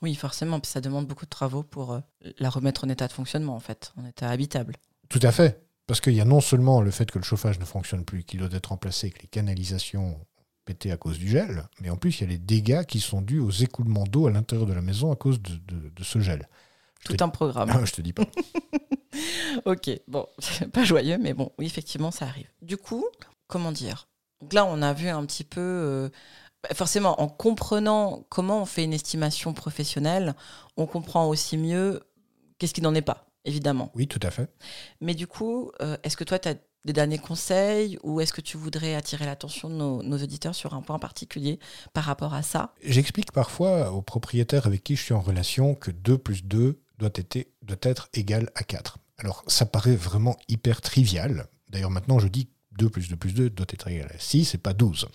Oui, 0.01 0.13
forcément, 0.15 0.59
ça 0.63 0.81
demande 0.81 1.07
beaucoup 1.07 1.25
de 1.25 1.29
travaux 1.29 1.63
pour 1.63 1.93
euh, 1.93 1.99
la 2.39 2.49
remettre 2.49 2.83
en 2.83 2.89
état 2.89 3.07
de 3.07 3.13
fonctionnement, 3.13 3.55
en 3.55 3.59
fait, 3.59 3.93
en 3.97 4.05
état 4.05 4.29
habitable. 4.29 4.75
Tout 5.09 5.19
à 5.23 5.31
fait. 5.31 5.63
Parce 5.87 6.01
qu'il 6.01 6.13
y 6.13 6.21
a 6.21 6.25
non 6.25 6.41
seulement 6.41 6.81
le 6.81 6.91
fait 6.91 7.09
que 7.09 7.17
le 7.17 7.23
chauffage 7.23 7.59
ne 7.59 7.65
fonctionne 7.65 8.03
plus, 8.03 8.23
qu'il 8.23 8.39
doit 8.39 8.49
être 8.51 8.67
remplacé, 8.67 9.09
que 9.09 9.21
les 9.21 9.27
canalisations 9.27 10.17
ont 10.17 10.25
pété 10.65 10.91
à 10.91 10.97
cause 10.97 11.17
du 11.17 11.29
gel, 11.29 11.63
mais 11.79 11.89
en 11.89 11.95
plus, 11.95 12.19
il 12.19 12.23
y 12.23 12.23
a 12.25 12.29
les 12.29 12.37
dégâts 12.37 12.83
qui 12.83 12.99
sont 12.99 13.21
dus 13.21 13.39
aux 13.39 13.51
écoulements 13.51 14.03
d'eau 14.03 14.27
à 14.27 14.31
l'intérieur 14.31 14.67
de 14.67 14.73
la 14.73 14.81
maison 14.81 15.13
à 15.13 15.15
cause 15.15 15.41
de, 15.41 16.03
ce 16.03 16.19
gel. 16.19 16.49
Tout 17.05 17.15
un 17.21 17.29
programme. 17.29 17.71
Ah, 17.73 17.85
je 17.85 17.93
te 17.93 18.01
dis 18.01 18.11
pas. 18.11 18.25
ok, 19.65 19.89
bon, 20.09 20.27
pas 20.73 20.83
joyeux, 20.83 21.17
mais 21.17 21.33
bon, 21.33 21.53
oui, 21.57 21.65
effectivement, 21.65 22.11
ça 22.11 22.25
arrive. 22.25 22.49
Du 22.61 22.75
coup, 22.75 23.05
comment 23.47 23.71
dire 23.71 24.07
Donc 24.41 24.53
là, 24.53 24.65
on 24.65 24.81
a 24.81 24.93
vu 24.93 25.09
un 25.09 25.25
petit 25.25 25.43
peu 25.43 25.61
euh, 25.61 26.09
forcément, 26.73 27.21
en 27.21 27.27
comprenant 27.27 28.25
comment 28.29 28.61
on 28.61 28.65
fait 28.65 28.83
une 28.83 28.93
estimation 28.93 29.53
professionnelle, 29.53 30.35
on 30.75 30.85
comprend 30.85 31.27
aussi 31.27 31.57
mieux 31.57 32.01
qu'est-ce 32.57 32.73
qui 32.73 32.81
n'en 32.81 32.95
est 32.95 33.01
pas, 33.01 33.27
évidemment. 33.45 33.91
Oui, 33.95 34.07
tout 34.07 34.19
à 34.23 34.31
fait. 34.31 34.49
Mais 35.01 35.13
du 35.13 35.27
coup, 35.27 35.71
euh, 35.81 35.97
est-ce 36.03 36.17
que 36.17 36.23
toi, 36.23 36.39
tu 36.39 36.49
as 36.49 36.55
des 36.85 36.93
derniers 36.93 37.17
conseils 37.17 37.99
ou 38.03 38.21
est-ce 38.21 38.33
que 38.33 38.41
tu 38.41 38.57
voudrais 38.57 38.95
attirer 38.95 39.25
l'attention 39.25 39.69
de 39.69 39.75
nos, 39.75 40.03
nos, 40.03 40.17
auditeurs 40.17 40.55
sur 40.55 40.73
un 40.73 40.81
point 40.81 40.99
particulier 40.99 41.59
par 41.93 42.05
rapport 42.05 42.33
à 42.33 42.43
ça? 42.43 42.73
J'explique 42.81 43.31
parfois 43.31 43.91
aux 43.91 44.01
propriétaires 44.01 44.67
avec 44.67 44.83
qui 44.83 44.95
je 44.95 45.03
suis 45.03 45.13
en 45.13 45.21
relation 45.21 45.75
que 45.75 45.91
2 45.91 46.17
plus 46.17 46.43
2 46.43 46.79
doit 46.97 47.09
être, 47.13 47.47
doit 47.61 47.77
être 47.81 48.09
égal 48.13 48.49
à 48.55 48.63
4. 48.63 48.99
Alors, 49.19 49.43
ça 49.47 49.65
paraît 49.65 49.95
vraiment 49.95 50.37
hyper 50.47 50.81
trivial. 50.81 51.47
D'ailleurs, 51.69 51.89
maintenant, 51.89 52.19
je 52.19 52.27
dis 52.27 52.49
2 52.77 52.89
plus 52.89 53.09
2 53.09 53.15
plus 53.15 53.33
2 53.33 53.49
doit 53.49 53.65
être 53.69 53.87
égal 53.87 54.09
à 54.13 54.19
6 54.19 54.55
et 54.55 54.57
pas 54.57 54.73
12. 54.73 55.07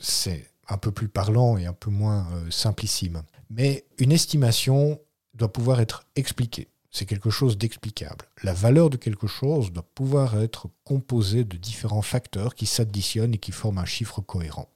C'est 0.00 0.50
un 0.68 0.78
peu 0.78 0.92
plus 0.92 1.08
parlant 1.08 1.58
et 1.58 1.66
un 1.66 1.72
peu 1.72 1.90
moins 1.90 2.26
euh, 2.32 2.50
simplissime. 2.50 3.22
Mais 3.50 3.84
une 3.98 4.12
estimation 4.12 5.00
doit 5.34 5.52
pouvoir 5.52 5.80
être 5.80 6.06
expliquée. 6.16 6.68
C'est 6.92 7.06
quelque 7.06 7.30
chose 7.30 7.56
d'explicable. 7.56 8.26
La 8.42 8.52
valeur 8.52 8.90
de 8.90 8.96
quelque 8.96 9.26
chose 9.26 9.72
doit 9.72 9.86
pouvoir 9.94 10.40
être 10.40 10.68
composée 10.84 11.44
de 11.44 11.56
différents 11.56 12.02
facteurs 12.02 12.54
qui 12.54 12.66
s'additionnent 12.66 13.34
et 13.34 13.38
qui 13.38 13.52
forment 13.52 13.78
un 13.78 13.84
chiffre 13.84 14.20
cohérent. 14.20 14.68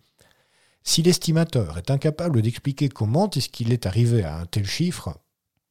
Si 0.85 1.03
l'estimateur 1.03 1.79
est 1.79 1.91
incapable 1.91 2.43
d'expliquer 2.43 2.89
comment 2.89 3.31
est-ce 3.31 3.49
qu'il 3.49 3.73
est 3.73 3.87
arrivé 3.87 4.23
à 4.23 4.37
un 4.37 4.47
tel 4.47 4.67
chiffre, 4.67 5.19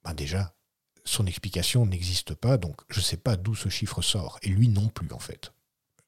ben 0.03 0.13
déjà, 0.13 0.53
son 1.05 1.27
explication 1.27 1.86
n'existe 1.86 2.34
pas, 2.34 2.58
donc 2.58 2.82
je 2.89 3.00
ne 3.00 3.03
sais 3.03 3.17
pas 3.17 3.38
d'où 3.38 3.55
ce 3.55 3.70
chiffre 3.70 4.01
sort, 4.01 4.39
et 4.41 4.50
lui 4.50 4.70
non 4.70 4.88
plus 4.88 5.12
en 5.13 5.20
fait. 5.20 5.53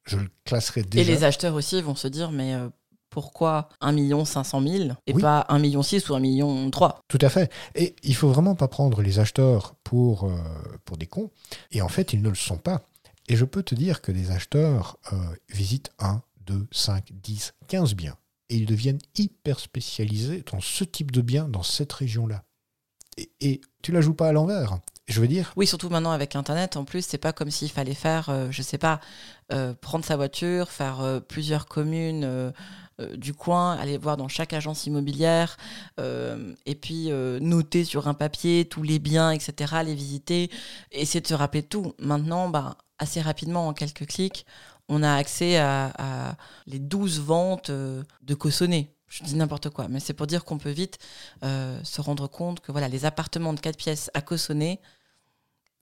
Je 0.06 0.18
le 0.18 0.28
classerai 0.44 0.82
déjà. 0.82 1.02
Et 1.02 1.04
les 1.04 1.24
acheteurs 1.24 1.54
aussi 1.54 1.80
vont 1.82 1.94
se 1.94 2.08
dire, 2.08 2.30
mais 2.30 2.54
euh, 2.54 2.68
pourquoi 3.10 3.68
1 3.80 4.24
500 4.24 4.60
000 4.60 4.90
et 5.06 5.14
pas 5.14 5.46
1 5.48 5.58
million 5.58 5.82
6 5.82 6.08
ou 6.10 6.14
1 6.14 6.20
million 6.20 6.70
3 6.70 7.00
Tout 7.08 7.18
à 7.22 7.28
fait. 7.28 7.50
Et 7.74 7.96
il 8.02 8.14
faut 8.14 8.28
vraiment 8.28 8.54
pas 8.54 8.68
prendre 8.68 9.02
les 9.02 9.18
acheteurs 9.18 9.74
pour, 9.84 10.24
euh, 10.24 10.36
pour 10.84 10.96
des 10.96 11.06
cons. 11.06 11.30
Et 11.72 11.82
en 11.82 11.88
fait, 11.88 12.12
ils 12.12 12.22
ne 12.22 12.28
le 12.28 12.34
sont 12.34 12.58
pas. 12.58 12.82
Et 13.28 13.36
je 13.36 13.44
peux 13.44 13.62
te 13.62 13.74
dire 13.74 14.02
que 14.02 14.12
des 14.12 14.30
acheteurs 14.30 14.98
euh, 15.12 15.16
visitent 15.48 15.92
1, 15.98 16.22
2, 16.46 16.66
5, 16.70 17.10
10, 17.10 17.54
15 17.68 17.94
biens. 17.94 18.16
Et 18.48 18.56
ils 18.56 18.66
deviennent 18.66 19.00
hyper 19.16 19.58
spécialisés 19.58 20.44
dans 20.52 20.60
ce 20.60 20.84
type 20.84 21.10
de 21.10 21.20
bien 21.20 21.48
dans 21.48 21.64
cette 21.64 21.92
région-là. 21.92 22.44
Et, 23.16 23.60
tu 23.82 23.92
la 23.92 24.00
joues 24.00 24.14
pas 24.14 24.28
à 24.28 24.32
l'envers. 24.32 24.78
Je 25.06 25.20
veux 25.20 25.28
dire. 25.28 25.52
Oui, 25.56 25.66
surtout 25.66 25.88
maintenant 25.88 26.10
avec 26.10 26.34
Internet. 26.34 26.76
En 26.76 26.84
plus, 26.84 27.06
c'est 27.06 27.18
pas 27.18 27.32
comme 27.32 27.50
s'il 27.50 27.70
fallait 27.70 27.94
faire, 27.94 28.28
euh, 28.28 28.48
je 28.50 28.60
sais 28.62 28.78
pas, 28.78 29.00
euh, 29.52 29.74
prendre 29.80 30.04
sa 30.04 30.16
voiture, 30.16 30.70
faire 30.70 31.00
euh, 31.00 31.20
plusieurs 31.20 31.66
communes 31.66 32.24
euh, 32.24 32.50
du 33.14 33.32
coin, 33.32 33.76
aller 33.76 33.96
voir 33.96 34.16
dans 34.16 34.26
chaque 34.26 34.52
agence 34.52 34.86
immobilière, 34.86 35.58
et 35.98 36.74
puis 36.74 37.10
noter 37.42 37.84
sur 37.84 38.08
un 38.08 38.14
papier 38.14 38.64
tous 38.64 38.82
les 38.82 38.98
biens, 38.98 39.32
etc., 39.32 39.74
les 39.84 39.94
visiter, 39.94 40.50
essayer 40.92 41.20
de 41.20 41.26
se 41.26 41.34
rappeler 41.34 41.62
tout. 41.62 41.92
Maintenant, 41.98 42.48
bah, 42.48 42.78
assez 42.98 43.20
rapidement, 43.20 43.68
en 43.68 43.74
quelques 43.74 44.06
clics, 44.06 44.46
on 44.88 45.02
a 45.02 45.12
accès 45.12 45.58
à, 45.58 46.36
les 46.66 46.78
12 46.78 47.20
ventes 47.20 47.70
de 47.70 48.34
Cossonay. 48.34 48.95
Je 49.08 49.22
dis 49.24 49.36
n'importe 49.36 49.70
quoi, 49.70 49.88
mais 49.88 50.00
c'est 50.00 50.14
pour 50.14 50.26
dire 50.26 50.44
qu'on 50.44 50.58
peut 50.58 50.70
vite 50.70 50.98
euh, 51.44 51.78
se 51.84 52.00
rendre 52.00 52.26
compte 52.26 52.60
que 52.60 52.72
voilà, 52.72 52.88
les 52.88 53.04
appartements 53.04 53.52
de 53.52 53.60
4 53.60 53.76
pièces 53.76 54.10
à 54.14 54.20
Cossonay, 54.20 54.80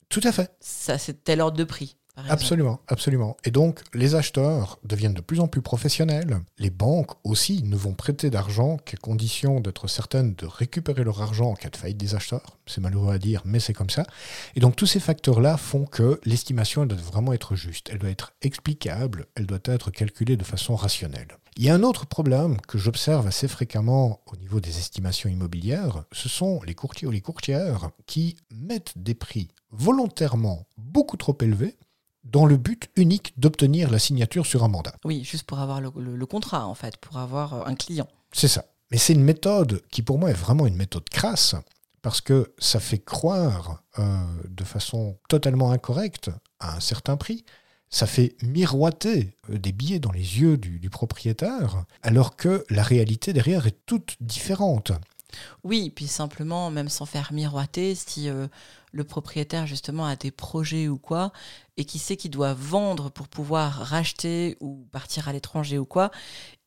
Tout 0.09 0.21
à 0.25 0.33
fait. 0.33 0.55
ça 0.61 0.99
c'est 0.99 1.25
tel 1.25 1.41
ordre 1.41 1.57
de 1.57 1.65
prix. 1.65 1.97
Absolument, 2.17 2.81
absolument. 2.87 3.37
Et 3.45 3.51
donc, 3.51 3.81
les 3.93 4.15
acheteurs 4.15 4.79
deviennent 4.85 5.15
de 5.15 5.21
plus 5.21 5.41
en 5.41 5.49
plus 5.49 5.63
professionnels. 5.63 6.41
Les 6.59 6.71
banques 6.71 7.11
aussi 7.25 7.63
ne 7.65 7.77
vont 7.77 7.93
prêter 7.93 8.31
d'argent 8.31 8.77
qu'à 8.79 8.97
condition 8.97 9.61
d'être 9.61 9.89
certaines 9.89 10.35
de 10.35 10.47
récupérer 10.47 11.03
leur 11.03 11.21
argent 11.21 11.51
en 11.51 11.55
cas 11.55 11.71
de 11.71 11.77
faillite 11.77 11.99
des 11.99 12.15
acheteurs. 12.15 12.59
C'est 12.67 12.81
malheureux 12.81 13.13
à 13.13 13.19
dire, 13.19 13.43
mais 13.45 13.59
c'est 13.59 13.73
comme 13.73 13.91
ça. 13.91 14.05
Et 14.55 14.61
donc, 14.61 14.77
tous 14.77 14.87
ces 14.87 15.01
facteurs-là 15.01 15.57
font 15.57 15.87
que 15.87 16.21
l'estimation 16.25 16.87
doit 16.87 16.99
vraiment 16.99 17.33
être 17.33 17.57
juste. 17.57 17.91
Elle 17.91 17.99
doit 17.99 18.11
être 18.11 18.33
explicable, 18.43 19.27
elle 19.35 19.47
doit 19.47 19.59
être 19.65 19.91
calculée 19.91 20.37
de 20.37 20.45
façon 20.45 20.77
rationnelle. 20.77 21.37
Il 21.57 21.65
y 21.65 21.71
a 21.71 21.75
un 21.75 21.85
autre 21.85 22.07
problème 22.07 22.61
que 22.63 22.79
j'observe 22.79 23.29
assez 23.29 23.47
fréquemment 23.47 24.21
au 24.27 24.37
niveau 24.37 24.61
des 24.61 24.79
estimations 24.79 25.31
immobilières, 25.31 26.03
ce 26.11 26.29
sont 26.29 26.61
les 26.67 26.75
courtiers 26.75 27.07
ou 27.07 27.13
les 27.13 27.21
courtières 27.21 27.91
qui 28.07 28.37
mettent 28.51 28.95
des 28.97 29.15
prix 29.15 29.49
volontairement 29.71 30.67
beaucoup 30.77 31.17
trop 31.17 31.37
élevés 31.41 31.77
dans 32.25 32.47
le 32.47 32.57
but 32.57 32.91
unique 32.97 33.33
d'obtenir 33.39 33.91
la 33.91 33.99
signature 33.99 34.47
sur 34.47 34.65
un 34.65 34.69
mandat. 34.69 34.95
Oui, 35.05 35.25
juste 35.25 35.45
pour 35.45 35.59
avoir 35.61 35.81
le, 35.81 35.91
le- 35.97 36.17
le 36.17 36.27
contrat, 36.27 36.67
en 36.67 36.75
fait, 36.75 36.97
pour 36.97 37.19
avoir 37.19 37.55
euh, 37.55 37.63
un 37.67 37.75
client. 37.75 38.09
C'est 38.33 38.49
ça. 38.49 38.65
Mais 38.91 38.99
c'est 38.99 39.13
une 39.15 39.23
méthode 39.25 39.83
qui 39.91 40.03
pour 40.03 40.19
moi 40.19 40.31
est 40.31 40.35
vraiment 40.35 40.67
une 40.67 40.77
méthode 40.77 41.09
crasse, 41.09 41.55
parce 42.03 42.21
que 42.21 42.53
ça 42.59 42.81
fait 42.81 42.99
croire 42.99 43.83
euh, 43.99 44.03
de 44.49 44.65
façon 44.65 45.17
totalement 45.29 45.71
incorrecte 45.73 46.31
à 46.61 46.77
un 46.77 46.81
certain 46.81 47.17
prix. 47.17 47.45
Ça 47.91 48.07
fait 48.07 48.37
miroiter 48.43 49.37
euh, 49.51 49.59
des 49.59 49.73
billets 49.73 50.01
dans 50.01 50.11
les 50.13 50.41
yeux 50.41 50.57
du, 50.57 50.79
du 50.81 50.91
propriétaire, 50.91 51.85
alors 52.03 52.37
que 52.37 52.65
la 52.69 52.83
réalité 52.83 53.33
derrière 53.33 53.67
est 53.67 53.79
toute 53.87 54.17
différente. 54.21 54.93
Oui, 55.63 55.91
puis 55.91 56.07
simplement, 56.07 56.71
même 56.71 56.89
sans 56.89 57.07
faire 57.07 57.33
miroiter, 57.33 57.95
si 57.95 58.29
euh, 58.29 58.47
le 58.93 59.05
propriétaire 59.05 59.67
justement 59.67 60.07
a 60.07 60.17
des 60.17 60.31
projets 60.31 60.89
ou 60.89 60.99
quoi, 60.99 61.33
et 61.77 61.85
qui 61.85 61.99
sait 61.99 62.17
qu'il 62.17 62.31
doit 62.31 62.55
vendre 62.55 63.11
pour 63.11 63.29
pouvoir 63.29 63.73
racheter 63.73 64.57
ou 64.61 64.87
partir 64.93 65.29
à 65.29 65.33
l'étranger 65.33 65.79
ou 65.79 65.85
quoi, 65.85 66.11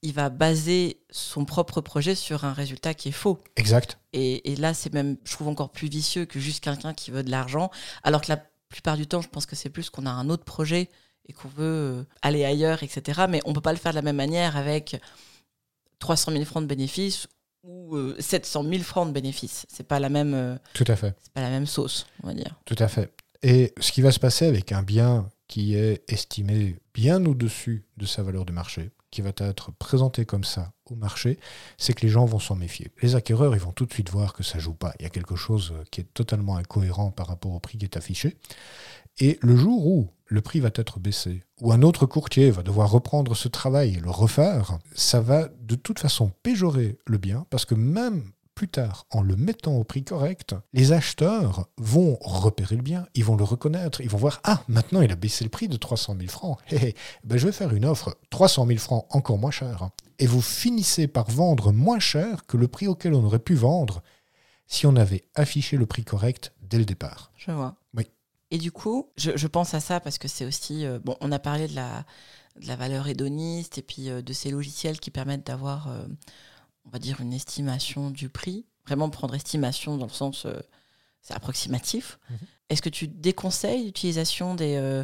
il 0.02 0.14
va 0.14 0.30
baser 0.30 1.00
son 1.10 1.46
propre 1.46 1.82
projet 1.82 2.16
sur 2.16 2.46
un 2.46 2.54
résultat 2.54 2.94
qui 2.94 3.10
est 3.10 3.14
faux. 3.14 3.40
Exact. 3.56 3.98
Et, 4.14 4.52
et 4.52 4.56
là, 4.56 4.74
c'est 4.74 4.94
même, 4.94 5.18
je 5.24 5.34
trouve, 5.34 5.48
encore 5.48 5.72
plus 5.72 5.88
vicieux 5.88 6.26
que 6.26 6.40
juste 6.40 6.64
quelqu'un 6.64 6.94
qui 6.94 7.12
veut 7.12 7.24
de 7.24 7.32
l'argent, 7.32 7.72
alors 8.04 8.22
que 8.22 8.30
la 8.30 8.42
plupart 8.70 8.98
du 8.98 9.08
temps, 9.08 9.22
je 9.22 9.30
pense 9.30 9.46
que 9.46 9.56
c'est 9.56 9.70
plus 9.70 9.90
qu'on 9.90 10.06
a 10.06 10.12
un 10.12 10.30
autre 10.30 10.44
projet 10.44 10.90
et 11.28 11.34
qu'on 11.34 11.48
veut 11.50 11.64
euh, 11.64 12.04
aller 12.22 12.46
ailleurs, 12.46 12.84
etc. 12.84 13.26
Mais 13.30 13.42
on 13.46 13.54
peut 13.54 13.62
pas 13.62 13.74
le 13.74 13.80
faire 13.80 13.92
de 13.92 13.98
la 13.98 14.02
même 14.02 14.16
manière 14.16 14.58
avec 14.58 15.00
300 16.00 16.32
000 16.34 16.46
francs 16.46 16.64
de 16.64 16.68
bénéfices 16.68 17.28
ou 17.64 17.96
euh, 17.96 18.16
700 18.20 18.64
000 18.64 18.84
francs 18.84 19.08
de 19.08 19.14
bénéfices. 19.14 19.66
C'est 19.70 19.88
pas 19.88 20.00
la 20.00 20.10
même, 20.10 20.34
euh, 20.34 20.56
Tout 20.74 20.86
à 20.88 20.96
fait. 20.96 21.16
c'est 21.22 21.34
pas 21.34 21.42
la 21.42 21.50
même 21.50 21.66
sauce, 21.68 22.06
on 22.24 22.28
va 22.28 22.34
dire. 22.34 22.56
Tout 22.66 22.76
à 22.80 22.88
fait. 22.88 23.14
Et 23.44 23.74
ce 23.80 23.92
qui 23.92 24.02
va 24.02 24.12
se 24.12 24.20
passer 24.20 24.46
avec 24.46 24.72
un 24.72 24.84
bien 24.84 25.30
qui 25.48 25.76
est 25.76 26.04
estimé 26.12 26.76
bien 26.94 27.24
au-dessus 27.26 27.86
de 27.98 28.06
sa 28.06 28.24
valeur 28.24 28.46
de 28.46 28.52
marché, 28.52 28.92
qui 29.12 29.22
va 29.22 29.30
être 29.38 29.72
présenté 29.74 30.26
comme 30.26 30.44
ça 30.44 30.74
au 30.86 30.96
marché, 30.96 31.40
c'est 31.78 31.94
que 31.94 32.02
les 32.02 32.10
gens 32.10 32.26
vont 32.26 32.40
s'en 32.40 32.56
méfier. 32.56 32.92
Les 33.02 33.16
acquéreurs, 33.16 33.56
ils 33.56 33.62
vont 33.62 33.72
tout 33.72 33.86
de 33.86 33.94
suite 33.94 34.10
voir 34.10 34.34
que 34.34 34.44
ça 34.44 34.60
joue 34.60 34.74
pas. 34.74 34.94
Il 35.00 35.04
y 35.04 35.06
a 35.06 35.10
quelque 35.10 35.36
chose 35.36 35.74
qui 35.92 36.02
est 36.02 36.14
totalement 36.14 36.58
incohérent 36.58 37.12
par 37.12 37.28
rapport 37.28 37.54
au 37.54 37.60
prix 37.60 37.78
qui 37.78 37.86
est 37.86 37.96
affiché. 37.96 38.36
Et 39.20 39.40
le 39.42 39.56
jour 39.56 39.88
où 39.88 40.10
le 40.28 40.42
prix 40.42 40.60
va 40.60 40.70
être 40.76 41.00
baissé, 41.00 41.44
ou 41.62 41.72
un 41.72 41.82
autre 41.82 42.06
courtier 42.06 42.52
va 42.52 42.62
devoir 42.62 42.92
reprendre 42.92 43.36
ce 43.36 43.48
travail 43.48 43.96
et 43.96 44.00
le 44.00 44.12
refaire, 44.12 44.78
ça 44.94 45.22
va 45.22 45.48
de 45.62 45.76
toute 45.76 46.00
façon 46.00 46.32
péjorer 46.44 47.00
le 47.06 47.18
bien, 47.18 47.46
parce 47.50 47.66
que 47.66 47.76
même 47.76 48.32
plus 48.54 48.68
tard, 48.68 49.06
en 49.12 49.22
le 49.22 49.36
mettant 49.36 49.76
au 49.76 49.84
prix 49.84 50.04
correct, 50.04 50.56
les 50.74 50.92
acheteurs 50.92 51.68
vont 51.78 52.18
repérer 52.22 52.76
le 52.76 52.82
bien, 52.82 53.06
ils 53.14 53.24
vont 53.24 53.36
le 53.36 53.44
reconnaître, 53.44 54.02
ils 54.02 54.10
vont 54.10 54.18
voir 54.18 54.42
Ah, 54.44 54.64
maintenant 54.68 55.02
il 55.02 55.12
a 55.12 55.16
baissé 55.16 55.44
le 55.44 55.52
prix 55.52 55.68
de 55.68 55.78
300 55.78 56.16
000 56.18 56.30
francs. 56.30 56.58
Hé, 56.72 56.76
hé, 56.76 56.96
ben, 57.24 57.38
je 57.38 57.46
vais 57.46 57.52
faire 57.52 57.74
une 57.74 57.86
offre 57.86 58.18
300 58.32 58.66
000 58.66 58.80
francs 58.80 59.06
encore 59.12 59.38
moins 59.38 59.52
cher. 59.52 59.90
Et 60.18 60.26
vous 60.26 60.42
finissez 60.42 61.08
par 61.08 61.30
vendre 61.30 61.72
moins 61.72 62.00
cher 62.00 62.48
que 62.48 62.58
le 62.58 62.68
prix 62.68 62.88
auquel 62.88 63.14
on 63.14 63.24
aurait 63.24 63.38
pu 63.38 63.54
vendre 63.54 64.02
si 64.66 64.88
on 64.88 64.96
avait 64.96 65.24
affiché 65.36 65.78
le 65.78 65.86
prix 65.86 66.04
correct 66.04 66.52
dès 66.62 66.80
le 66.80 66.86
départ. 66.86 67.32
Je 67.36 67.52
vois. 67.52 67.76
Oui. 67.96 68.08
Et 68.52 68.58
du 68.58 68.72
coup, 68.72 69.10
je, 69.18 69.32
je 69.36 69.48
pense 69.48 69.74
à 69.74 69.80
ça 69.80 70.00
parce 70.00 70.18
que 70.18 70.28
c'est 70.28 70.46
aussi. 70.46 70.86
euh, 70.86 71.00
bon, 71.04 71.16
on 71.22 71.32
a 71.32 71.40
parlé 71.40 71.68
de 71.68 71.76
la, 71.76 72.06
de 72.60 72.68
la 72.68 72.76
valeur 72.76 73.08
hédoniste 73.08 73.78
et 73.78 73.82
puis 73.82 74.10
euh, 74.10 74.22
de 74.22 74.34
ces 74.34 74.52
logiciels 74.52 75.00
qui 75.00 75.12
permettent 75.12 75.46
d'avoir, 75.46 75.90
euh, 75.90 76.06
on 76.86 76.90
va 76.90 77.00
dire, 77.00 77.20
une 77.22 77.34
estimation 77.34 78.10
du 78.10 78.30
prix. 78.30 78.66
Vraiment 78.86 79.10
prendre 79.10 79.36
estimation 79.36 79.98
dans 79.98 80.06
le 80.06 80.12
sens. 80.12 80.48
c'est 81.22 81.34
approximatif. 81.34 82.20
Mhm. 82.30 82.38
Est-ce 82.70 82.82
que 82.82 82.90
tu 82.90 83.08
déconseilles 83.08 83.86
l'utilisation 83.86 84.56
des, 84.56 85.04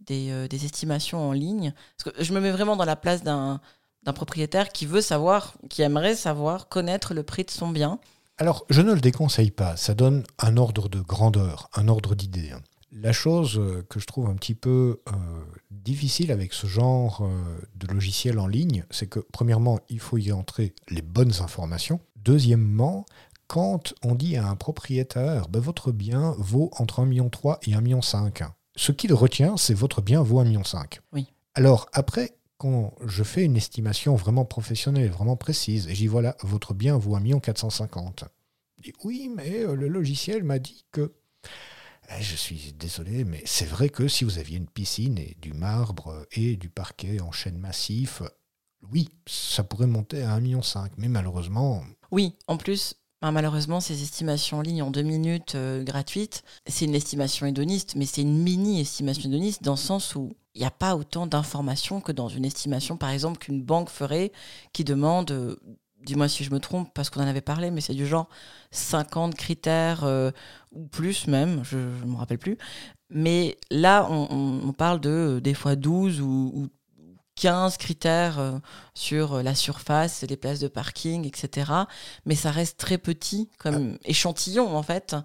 des, 0.00 0.48
des 0.48 0.64
estimations 0.66 1.28
en 1.28 1.32
ligne? 1.32 1.72
Parce 1.96 2.14
que 2.14 2.22
je 2.22 2.32
me 2.34 2.40
mets 2.40 2.50
vraiment 2.50 2.76
dans 2.76 2.84
la 2.84 2.96
place 2.96 3.22
d'un 3.22 3.60
d'un 4.02 4.12
propriétaire 4.12 4.70
qui 4.70 4.86
veut 4.86 5.00
savoir, 5.00 5.54
qui 5.70 5.82
aimerait 5.82 6.16
savoir, 6.16 6.68
connaître 6.68 7.14
le 7.14 7.22
prix 7.22 7.44
de 7.44 7.50
son 7.50 7.68
bien. 7.68 7.98
Alors, 8.38 8.64
je 8.68 8.80
ne 8.82 8.92
le 8.92 9.00
déconseille 9.00 9.50
pas. 9.52 9.76
Ça 9.76 9.94
donne 9.94 10.24
un 10.38 10.56
ordre 10.56 10.88
de 10.88 11.00
grandeur, 11.00 11.68
un 11.74 11.86
ordre 11.88 12.14
d'idée. 12.14 12.52
La 12.94 13.12
chose 13.12 13.58
euh, 13.58 13.82
que 13.88 13.98
je 13.98 14.06
trouve 14.06 14.28
un 14.28 14.34
petit 14.34 14.54
peu 14.54 15.00
euh, 15.08 15.12
difficile 15.70 16.30
avec 16.30 16.52
ce 16.52 16.66
genre 16.66 17.22
euh, 17.22 17.58
de 17.74 17.86
logiciel 17.86 18.38
en 18.38 18.46
ligne, 18.46 18.84
c'est 18.90 19.06
que, 19.06 19.20
premièrement, 19.32 19.80
il 19.88 19.98
faut 19.98 20.18
y 20.18 20.30
entrer 20.30 20.74
les 20.90 21.00
bonnes 21.00 21.32
informations. 21.40 22.00
Deuxièmement, 22.16 23.06
quand 23.46 23.94
on 24.04 24.14
dit 24.14 24.36
à 24.36 24.46
un 24.46 24.56
propriétaire, 24.56 25.48
ben, 25.48 25.58
votre 25.58 25.90
bien 25.90 26.34
vaut 26.36 26.70
entre 26.76 27.00
1,3 27.00 27.06
million 27.06 27.30
et 27.62 27.70
1,5 27.70 27.80
million, 27.80 28.00
ce 28.76 28.92
qu'il 28.92 29.14
retient, 29.14 29.56
c'est 29.56 29.74
votre 29.74 30.02
bien 30.02 30.22
vaut 30.22 30.42
1,5 30.42 30.44
million. 30.44 30.62
Oui. 31.14 31.32
Alors, 31.54 31.88
après, 31.94 32.36
quand 32.58 32.92
je 33.06 33.22
fais 33.22 33.44
une 33.44 33.56
estimation 33.56 34.16
vraiment 34.16 34.44
professionnelle, 34.44 35.10
vraiment 35.10 35.36
précise, 35.36 35.88
et 35.88 35.94
j'y 35.94 36.08
voilà, 36.08 36.36
votre 36.42 36.74
bien 36.74 36.98
vaut 36.98 37.16
1 37.16 37.40
450 37.40 38.24
000. 38.84 38.96
Oui, 39.02 39.30
mais 39.34 39.62
le 39.62 39.88
logiciel 39.88 40.44
m'a 40.44 40.58
dit 40.58 40.84
que. 40.92 41.14
Eh, 42.18 42.22
je 42.22 42.36
suis 42.36 42.72
désolé, 42.78 43.24
mais 43.24 43.42
c'est 43.44 43.66
vrai 43.66 43.88
que 43.88 44.08
si 44.08 44.24
vous 44.24 44.38
aviez 44.38 44.56
une 44.56 44.66
piscine 44.66 45.18
et 45.18 45.36
du 45.40 45.52
marbre 45.52 46.26
et 46.32 46.56
du 46.56 46.68
parquet 46.68 47.20
en 47.20 47.32
chêne 47.32 47.58
massif, 47.58 48.22
oui, 48.90 49.08
ça 49.26 49.62
pourrait 49.62 49.86
monter 49.86 50.22
à 50.22 50.36
1,5 50.38 50.40
million. 50.40 50.60
Mais 50.96 51.08
malheureusement. 51.08 51.82
Oui, 52.10 52.34
en 52.48 52.56
plus, 52.56 52.96
malheureusement, 53.22 53.80
ces 53.80 54.02
estimations 54.02 54.58
en 54.58 54.62
ligne 54.62 54.82
en 54.82 54.90
deux 54.90 55.02
minutes 55.02 55.54
euh, 55.54 55.84
gratuites, 55.84 56.42
c'est 56.66 56.86
une 56.86 56.94
estimation 56.94 57.46
hédoniste, 57.46 57.94
mais 57.94 58.06
c'est 58.06 58.22
une 58.22 58.38
mini-estimation 58.42 59.28
hédoniste 59.28 59.62
dans 59.62 59.72
le 59.72 59.78
sens 59.78 60.16
où 60.16 60.34
il 60.54 60.60
n'y 60.60 60.66
a 60.66 60.70
pas 60.70 60.96
autant 60.96 61.26
d'informations 61.26 62.00
que 62.00 62.12
dans 62.12 62.28
une 62.28 62.44
estimation, 62.44 62.96
par 62.96 63.10
exemple, 63.10 63.38
qu'une 63.38 63.62
banque 63.62 63.88
ferait 63.88 64.32
qui 64.72 64.84
demande, 64.84 65.30
euh, 65.30 65.56
dis-moi 66.04 66.28
si 66.28 66.44
je 66.44 66.50
me 66.50 66.60
trompe, 66.60 66.92
parce 66.94 67.10
qu'on 67.10 67.20
en 67.22 67.26
avait 67.26 67.40
parlé, 67.40 67.70
mais 67.70 67.80
c'est 67.80 67.94
du 67.94 68.06
genre 68.06 68.28
50 68.70 69.34
critères 69.34 70.04
euh, 70.04 70.30
ou 70.72 70.86
plus 70.86 71.26
même, 71.26 71.62
je 71.64 71.78
ne 71.78 72.12
me 72.12 72.16
rappelle 72.16 72.38
plus. 72.38 72.58
Mais 73.10 73.58
là, 73.70 74.06
on, 74.10 74.72
parle 74.72 75.00
de 75.00 75.40
des 75.42 75.54
fois 75.54 75.76
12 75.76 76.20
ou, 76.20 76.50
ou 76.54 76.68
15 77.36 77.76
critères 77.76 78.38
euh, 78.38 78.58
sur 78.94 79.34
euh, 79.34 79.42
la 79.42 79.54
surface, 79.54 80.22
les 80.22 80.36
places 80.36 80.60
de 80.60 80.68
parking, 80.68 81.26
etc. 81.26 81.70
Mais 82.26 82.34
ça 82.34 82.50
reste 82.50 82.78
très 82.78 82.98
petit 82.98 83.50
comme 83.58 83.96
ah. 83.96 84.02
échantillon, 84.04 84.76
en 84.76 84.82
fait, 84.82 85.16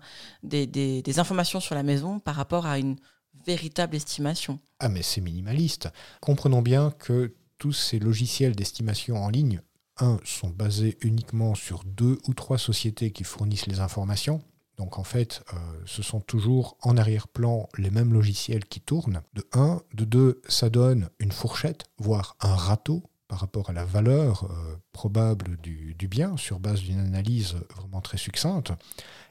des, 0.43 1.19
informations 1.19 1.59
sur 1.59 1.75
la 1.75 1.83
maison 1.83 2.19
par 2.19 2.35
rapport 2.35 2.65
à 2.65 2.79
une 2.79 2.97
véritable 3.45 3.95
estimation. 3.95 4.59
Ah, 4.79 4.89
mais 4.89 5.03
c'est 5.03 5.21
minimaliste. 5.21 5.89
Comprenons 6.21 6.61
bien 6.61 6.91
que 6.91 7.35
tous 7.57 7.73
ces 7.73 7.99
logiciels 7.99 8.55
d'estimation 8.55 9.17
en 9.23 9.29
ligne, 9.29 9.61
un, 9.99 10.19
sont 10.23 10.49
basés 10.49 10.97
uniquement 11.01 11.55
sur 11.55 11.83
deux 11.83 12.17
ou 12.27 12.33
trois 12.33 12.57
sociétés 12.57 13.11
qui 13.11 13.23
fournissent 13.23 13.67
les 13.67 13.79
informations, 13.79 14.41
donc 14.77 14.99
en 14.99 15.03
fait, 15.03 15.43
euh, 15.53 15.57
ce 15.85 16.03
sont 16.03 16.21
toujours 16.21 16.77
en 16.83 16.97
arrière-plan 16.97 17.67
les 17.77 17.89
mêmes 17.89 18.13
logiciels 18.13 18.65
qui 18.65 18.79
tournent. 18.79 19.21
De 19.33 19.45
1, 19.53 19.81
de 19.93 20.05
2, 20.05 20.41
ça 20.47 20.69
donne 20.69 21.09
une 21.19 21.31
fourchette, 21.31 21.85
voire 21.97 22.35
un 22.39 22.55
râteau 22.55 23.03
par 23.27 23.39
rapport 23.39 23.69
à 23.69 23.73
la 23.73 23.83
valeur 23.83 24.45
euh, 24.45 24.77
probable 24.93 25.57
du, 25.57 25.95
bien 26.07 26.37
sur 26.37 26.59
base 26.59 26.81
d'une 26.81 26.99
analyse 26.99 27.55
vraiment 27.75 28.01
très 28.01 28.17
succincte. 28.17 28.71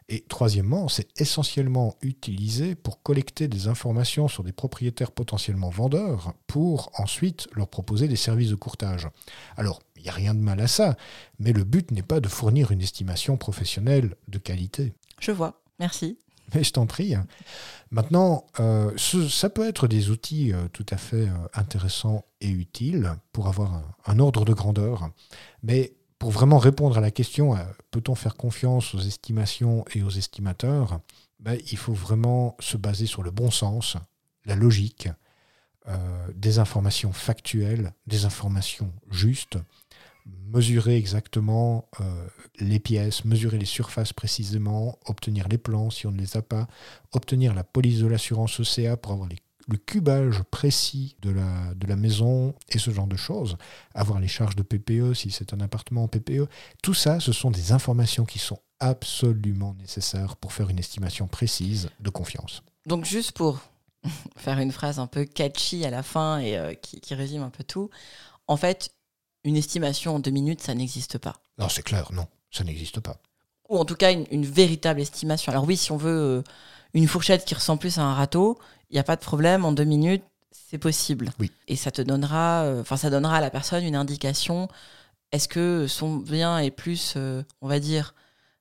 Et 0.08 0.24
troisièmement, 0.28 0.88
c'est 0.88 1.08
essentiellement 1.20 1.96
utilisé 2.02 2.74
pour 2.74 3.02
collecter 3.02 3.48
des 3.48 3.66
informations 3.68 4.28
sur 4.28 4.44
des 4.44 4.52
propriétaires 4.52 5.10
potentiellement 5.10 5.70
vendeurs 5.70 6.34
pour 6.46 6.90
ensuite 6.98 7.48
leur 7.52 7.68
proposer 7.68 8.06
des 8.06 8.16
services 8.16 8.50
de 8.50 8.54
courtage. 8.54 9.08
Alors, 9.56 9.80
n'y 10.06 10.10
a 10.10 10.14
rien 10.14 10.34
de 10.34 10.40
mal 10.40 10.60
à 10.60 10.66
ça, 10.66 10.96
mais 11.38 11.52
le 11.52 11.64
but 11.64 11.90
n'est 11.90 12.02
pas 12.02 12.20
de 12.20 12.28
fournir 12.28 12.70
une 12.70 12.80
estimation 12.80 13.36
professionnelle 13.36 14.14
de 14.28 14.38
qualité. 14.38 14.94
Je 15.20 15.32
vois, 15.32 15.62
merci. 15.78 16.18
Mais 16.54 16.62
je 16.62 16.72
t'en 16.72 16.86
prie. 16.86 17.14
Maintenant, 17.90 18.46
euh, 18.60 18.96
ça 18.96 19.50
peut 19.50 19.66
être 19.66 19.88
des 19.88 20.10
outils 20.10 20.52
euh, 20.52 20.68
tout 20.72 20.86
à 20.90 20.96
fait 20.96 21.28
euh, 21.28 21.34
intéressants 21.54 22.24
et 22.40 22.48
utiles 22.48 23.14
pour 23.32 23.48
avoir 23.48 23.82
un, 24.06 24.18
ordre 24.18 24.44
de 24.44 24.52
grandeur. 24.52 25.10
Mais 25.62 25.94
pour 26.18 26.30
vraiment 26.30 26.58
répondre 26.58 26.98
à 26.98 27.00
la 27.00 27.10
question, 27.10 27.56
peut-on 27.90 28.14
faire 28.14 28.36
confiance 28.36 28.94
aux 28.94 29.00
estimations 29.00 29.84
et 29.94 30.02
aux 30.02 30.10
estimateurs? 30.10 31.00
Ben, 31.40 31.58
Il 31.70 31.78
faut 31.78 31.92
vraiment 31.92 32.56
se 32.58 32.76
baser 32.76 33.06
sur 33.06 33.22
le 33.22 33.30
bon 33.30 33.50
sens, 33.50 33.96
la 34.46 34.56
logique, 34.56 35.08
des 36.34 36.58
informations 36.58 37.12
factuelles, 37.12 37.92
des 38.06 38.24
informations 38.24 38.92
justes, 39.10 39.58
mesurer 40.52 40.96
exactement 40.96 41.88
euh, 42.00 42.26
les 42.58 42.78
pièces, 42.78 43.24
mesurer 43.24 43.58
les 43.58 43.66
surfaces 43.66 44.12
précisément, 44.12 44.98
obtenir 45.06 45.48
les 45.48 45.58
plans 45.58 45.90
si 45.90 46.06
on 46.06 46.12
ne 46.12 46.18
les 46.18 46.36
a 46.36 46.42
pas, 46.42 46.66
obtenir 47.12 47.54
la 47.54 47.64
police 47.64 48.00
de 48.00 48.06
l'assurance 48.06 48.60
ECA 48.60 48.96
pour 48.96 49.12
avoir 49.12 49.28
le 49.68 49.76
cubage 49.76 50.42
précis 50.44 51.16
de 51.22 51.30
la, 51.30 51.74
de 51.74 51.86
la 51.86 51.96
maison 51.96 52.54
et 52.70 52.78
ce 52.78 52.90
genre 52.90 53.06
de 53.06 53.16
choses, 53.16 53.56
avoir 53.94 54.20
les 54.20 54.28
charges 54.28 54.56
de 54.56 54.62
PPE 54.62 55.14
si 55.14 55.30
c'est 55.30 55.52
un 55.52 55.60
appartement 55.60 56.04
en 56.04 56.08
PPE. 56.08 56.48
Tout 56.82 56.94
ça, 56.94 57.20
ce 57.20 57.32
sont 57.32 57.50
des 57.50 57.72
informations 57.72 58.24
qui 58.24 58.38
sont 58.38 58.60
absolument 58.78 59.74
nécessaires 59.78 60.36
pour 60.36 60.52
faire 60.52 60.70
une 60.70 60.78
estimation 60.78 61.26
précise 61.26 61.90
de 62.00 62.10
confiance. 62.10 62.62
Donc 62.86 63.04
juste 63.04 63.32
pour 63.32 63.60
faire 64.36 64.58
une 64.58 64.72
phrase 64.72 64.98
un 65.00 65.06
peu 65.06 65.24
catchy 65.24 65.84
à 65.84 65.90
la 65.90 66.02
fin 66.02 66.38
et 66.38 66.56
euh, 66.56 66.74
qui, 66.74 67.00
qui 67.00 67.14
résume 67.14 67.42
un 67.42 67.50
peu 67.50 67.64
tout, 67.64 67.90
en 68.48 68.56
fait, 68.56 68.90
une 69.46 69.56
estimation 69.56 70.16
en 70.16 70.18
deux 70.18 70.32
minutes, 70.32 70.60
ça 70.60 70.74
n'existe 70.74 71.18
pas. 71.18 71.36
Non, 71.58 71.68
c'est 71.68 71.82
clair, 71.82 72.10
non, 72.12 72.26
ça 72.50 72.64
n'existe 72.64 73.00
pas. 73.00 73.16
Ou 73.68 73.78
en 73.78 73.84
tout 73.84 73.94
cas, 73.94 74.12
une, 74.12 74.44
véritable 74.44 75.00
estimation. 75.00 75.52
Alors 75.52 75.64
oui, 75.64 75.76
si 75.76 75.92
on 75.92 75.96
veut 75.96 76.10
euh, 76.10 76.42
une 76.94 77.06
fourchette 77.06 77.44
qui 77.44 77.54
ressemble 77.54 77.80
plus 77.80 77.98
à 77.98 78.02
un 78.02 78.12
râteau, 78.12 78.58
il 78.90 78.94
n'y 78.94 78.98
a 78.98 79.04
pas 79.04 79.16
de 79.16 79.20
problème, 79.20 79.64
en 79.64 79.72
deux 79.72 79.84
minutes, 79.84 80.24
c'est 80.50 80.78
possible. 80.78 81.30
Oui. 81.38 81.50
Et 81.68 81.76
ça 81.76 81.92
te 81.92 82.02
donnera, 82.02 82.64
euh, 82.64 82.80
enfin, 82.80 82.96
ça 82.96 83.08
donnera 83.08 83.36
à 83.36 83.40
la 83.40 83.50
personne 83.50 83.84
une 83.84 83.94
indication. 83.94 84.68
Est-ce 85.30 85.48
que 85.48 85.86
son 85.86 86.16
bien 86.16 86.58
est 86.58 86.72
plus, 86.72 87.14
euh, 87.16 87.42
on 87.60 87.68
va 87.68 87.78
dire, 87.78 88.14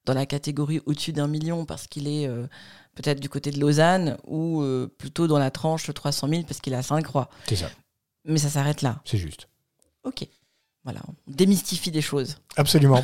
dans 0.06 0.13
la 0.13 0.28
catégorie 0.28 0.82
au-dessus 0.86 1.13
d'un 1.13 1.28
million 1.28 1.65
parce 1.65 1.88
qu'il 1.88 2.08
est 2.08 2.30
peut-être 2.93 3.19
du 3.19 3.28
côté 3.28 3.50
de 3.50 3.60
Lausanne 3.60 4.17
ou 4.28 4.63
plutôt 5.00 5.26
dans 5.26 5.39
la 5.39 5.50
tranche 5.50 5.88
de 5.88 5.91
300 5.93 6.28
000 6.30 6.43
parce 6.43 6.62
qu'il 6.62 6.76
a 6.76 6.84
Sainte-Croix 6.84 7.28
C'est 7.48 7.56
ça. 7.56 7.71
Mais 8.24 8.38
ça 8.38 8.50
s'arrête 8.50 8.84
là. 8.84 9.02
C'est 9.04 9.17
juste. 9.17 9.48
Ok. 10.04 10.28
Voilà, 10.86 11.02
on 11.08 11.13
démystifie 11.28 11.91
des 11.91 12.02
choses. 12.02 12.38
Absolument. 12.56 13.04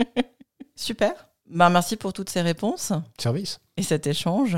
Super. 0.76 1.28
Ben, 1.46 1.68
merci 1.68 1.96
pour 1.96 2.12
toutes 2.12 2.30
ces 2.30 2.40
réponses. 2.40 2.92
Service. 3.18 3.60
Et 3.76 3.82
cet 3.82 4.06
échange. 4.06 4.56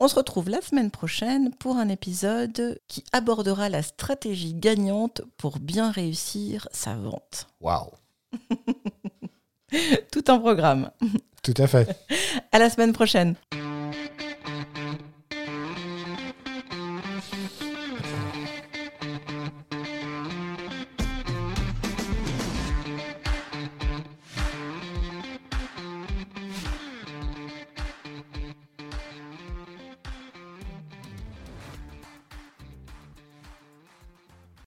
On 0.00 0.06
se 0.06 0.14
retrouve 0.14 0.48
la 0.48 0.60
semaine 0.60 0.90
prochaine 0.90 1.52
pour 1.54 1.76
un 1.76 1.88
épisode 1.88 2.78
qui 2.86 3.02
abordera 3.12 3.68
la 3.68 3.82
stratégie 3.82 4.54
gagnante 4.54 5.22
pour 5.36 5.58
bien 5.58 5.90
réussir 5.90 6.68
sa 6.70 6.94
vente. 6.94 7.48
Waouh. 7.60 7.90
Tout 10.12 10.24
un 10.28 10.38
programme. 10.38 10.90
Tout 11.42 11.54
à 11.56 11.66
fait. 11.66 11.88
À 12.52 12.58
la 12.58 12.70
semaine 12.70 12.92
prochaine. 12.92 13.34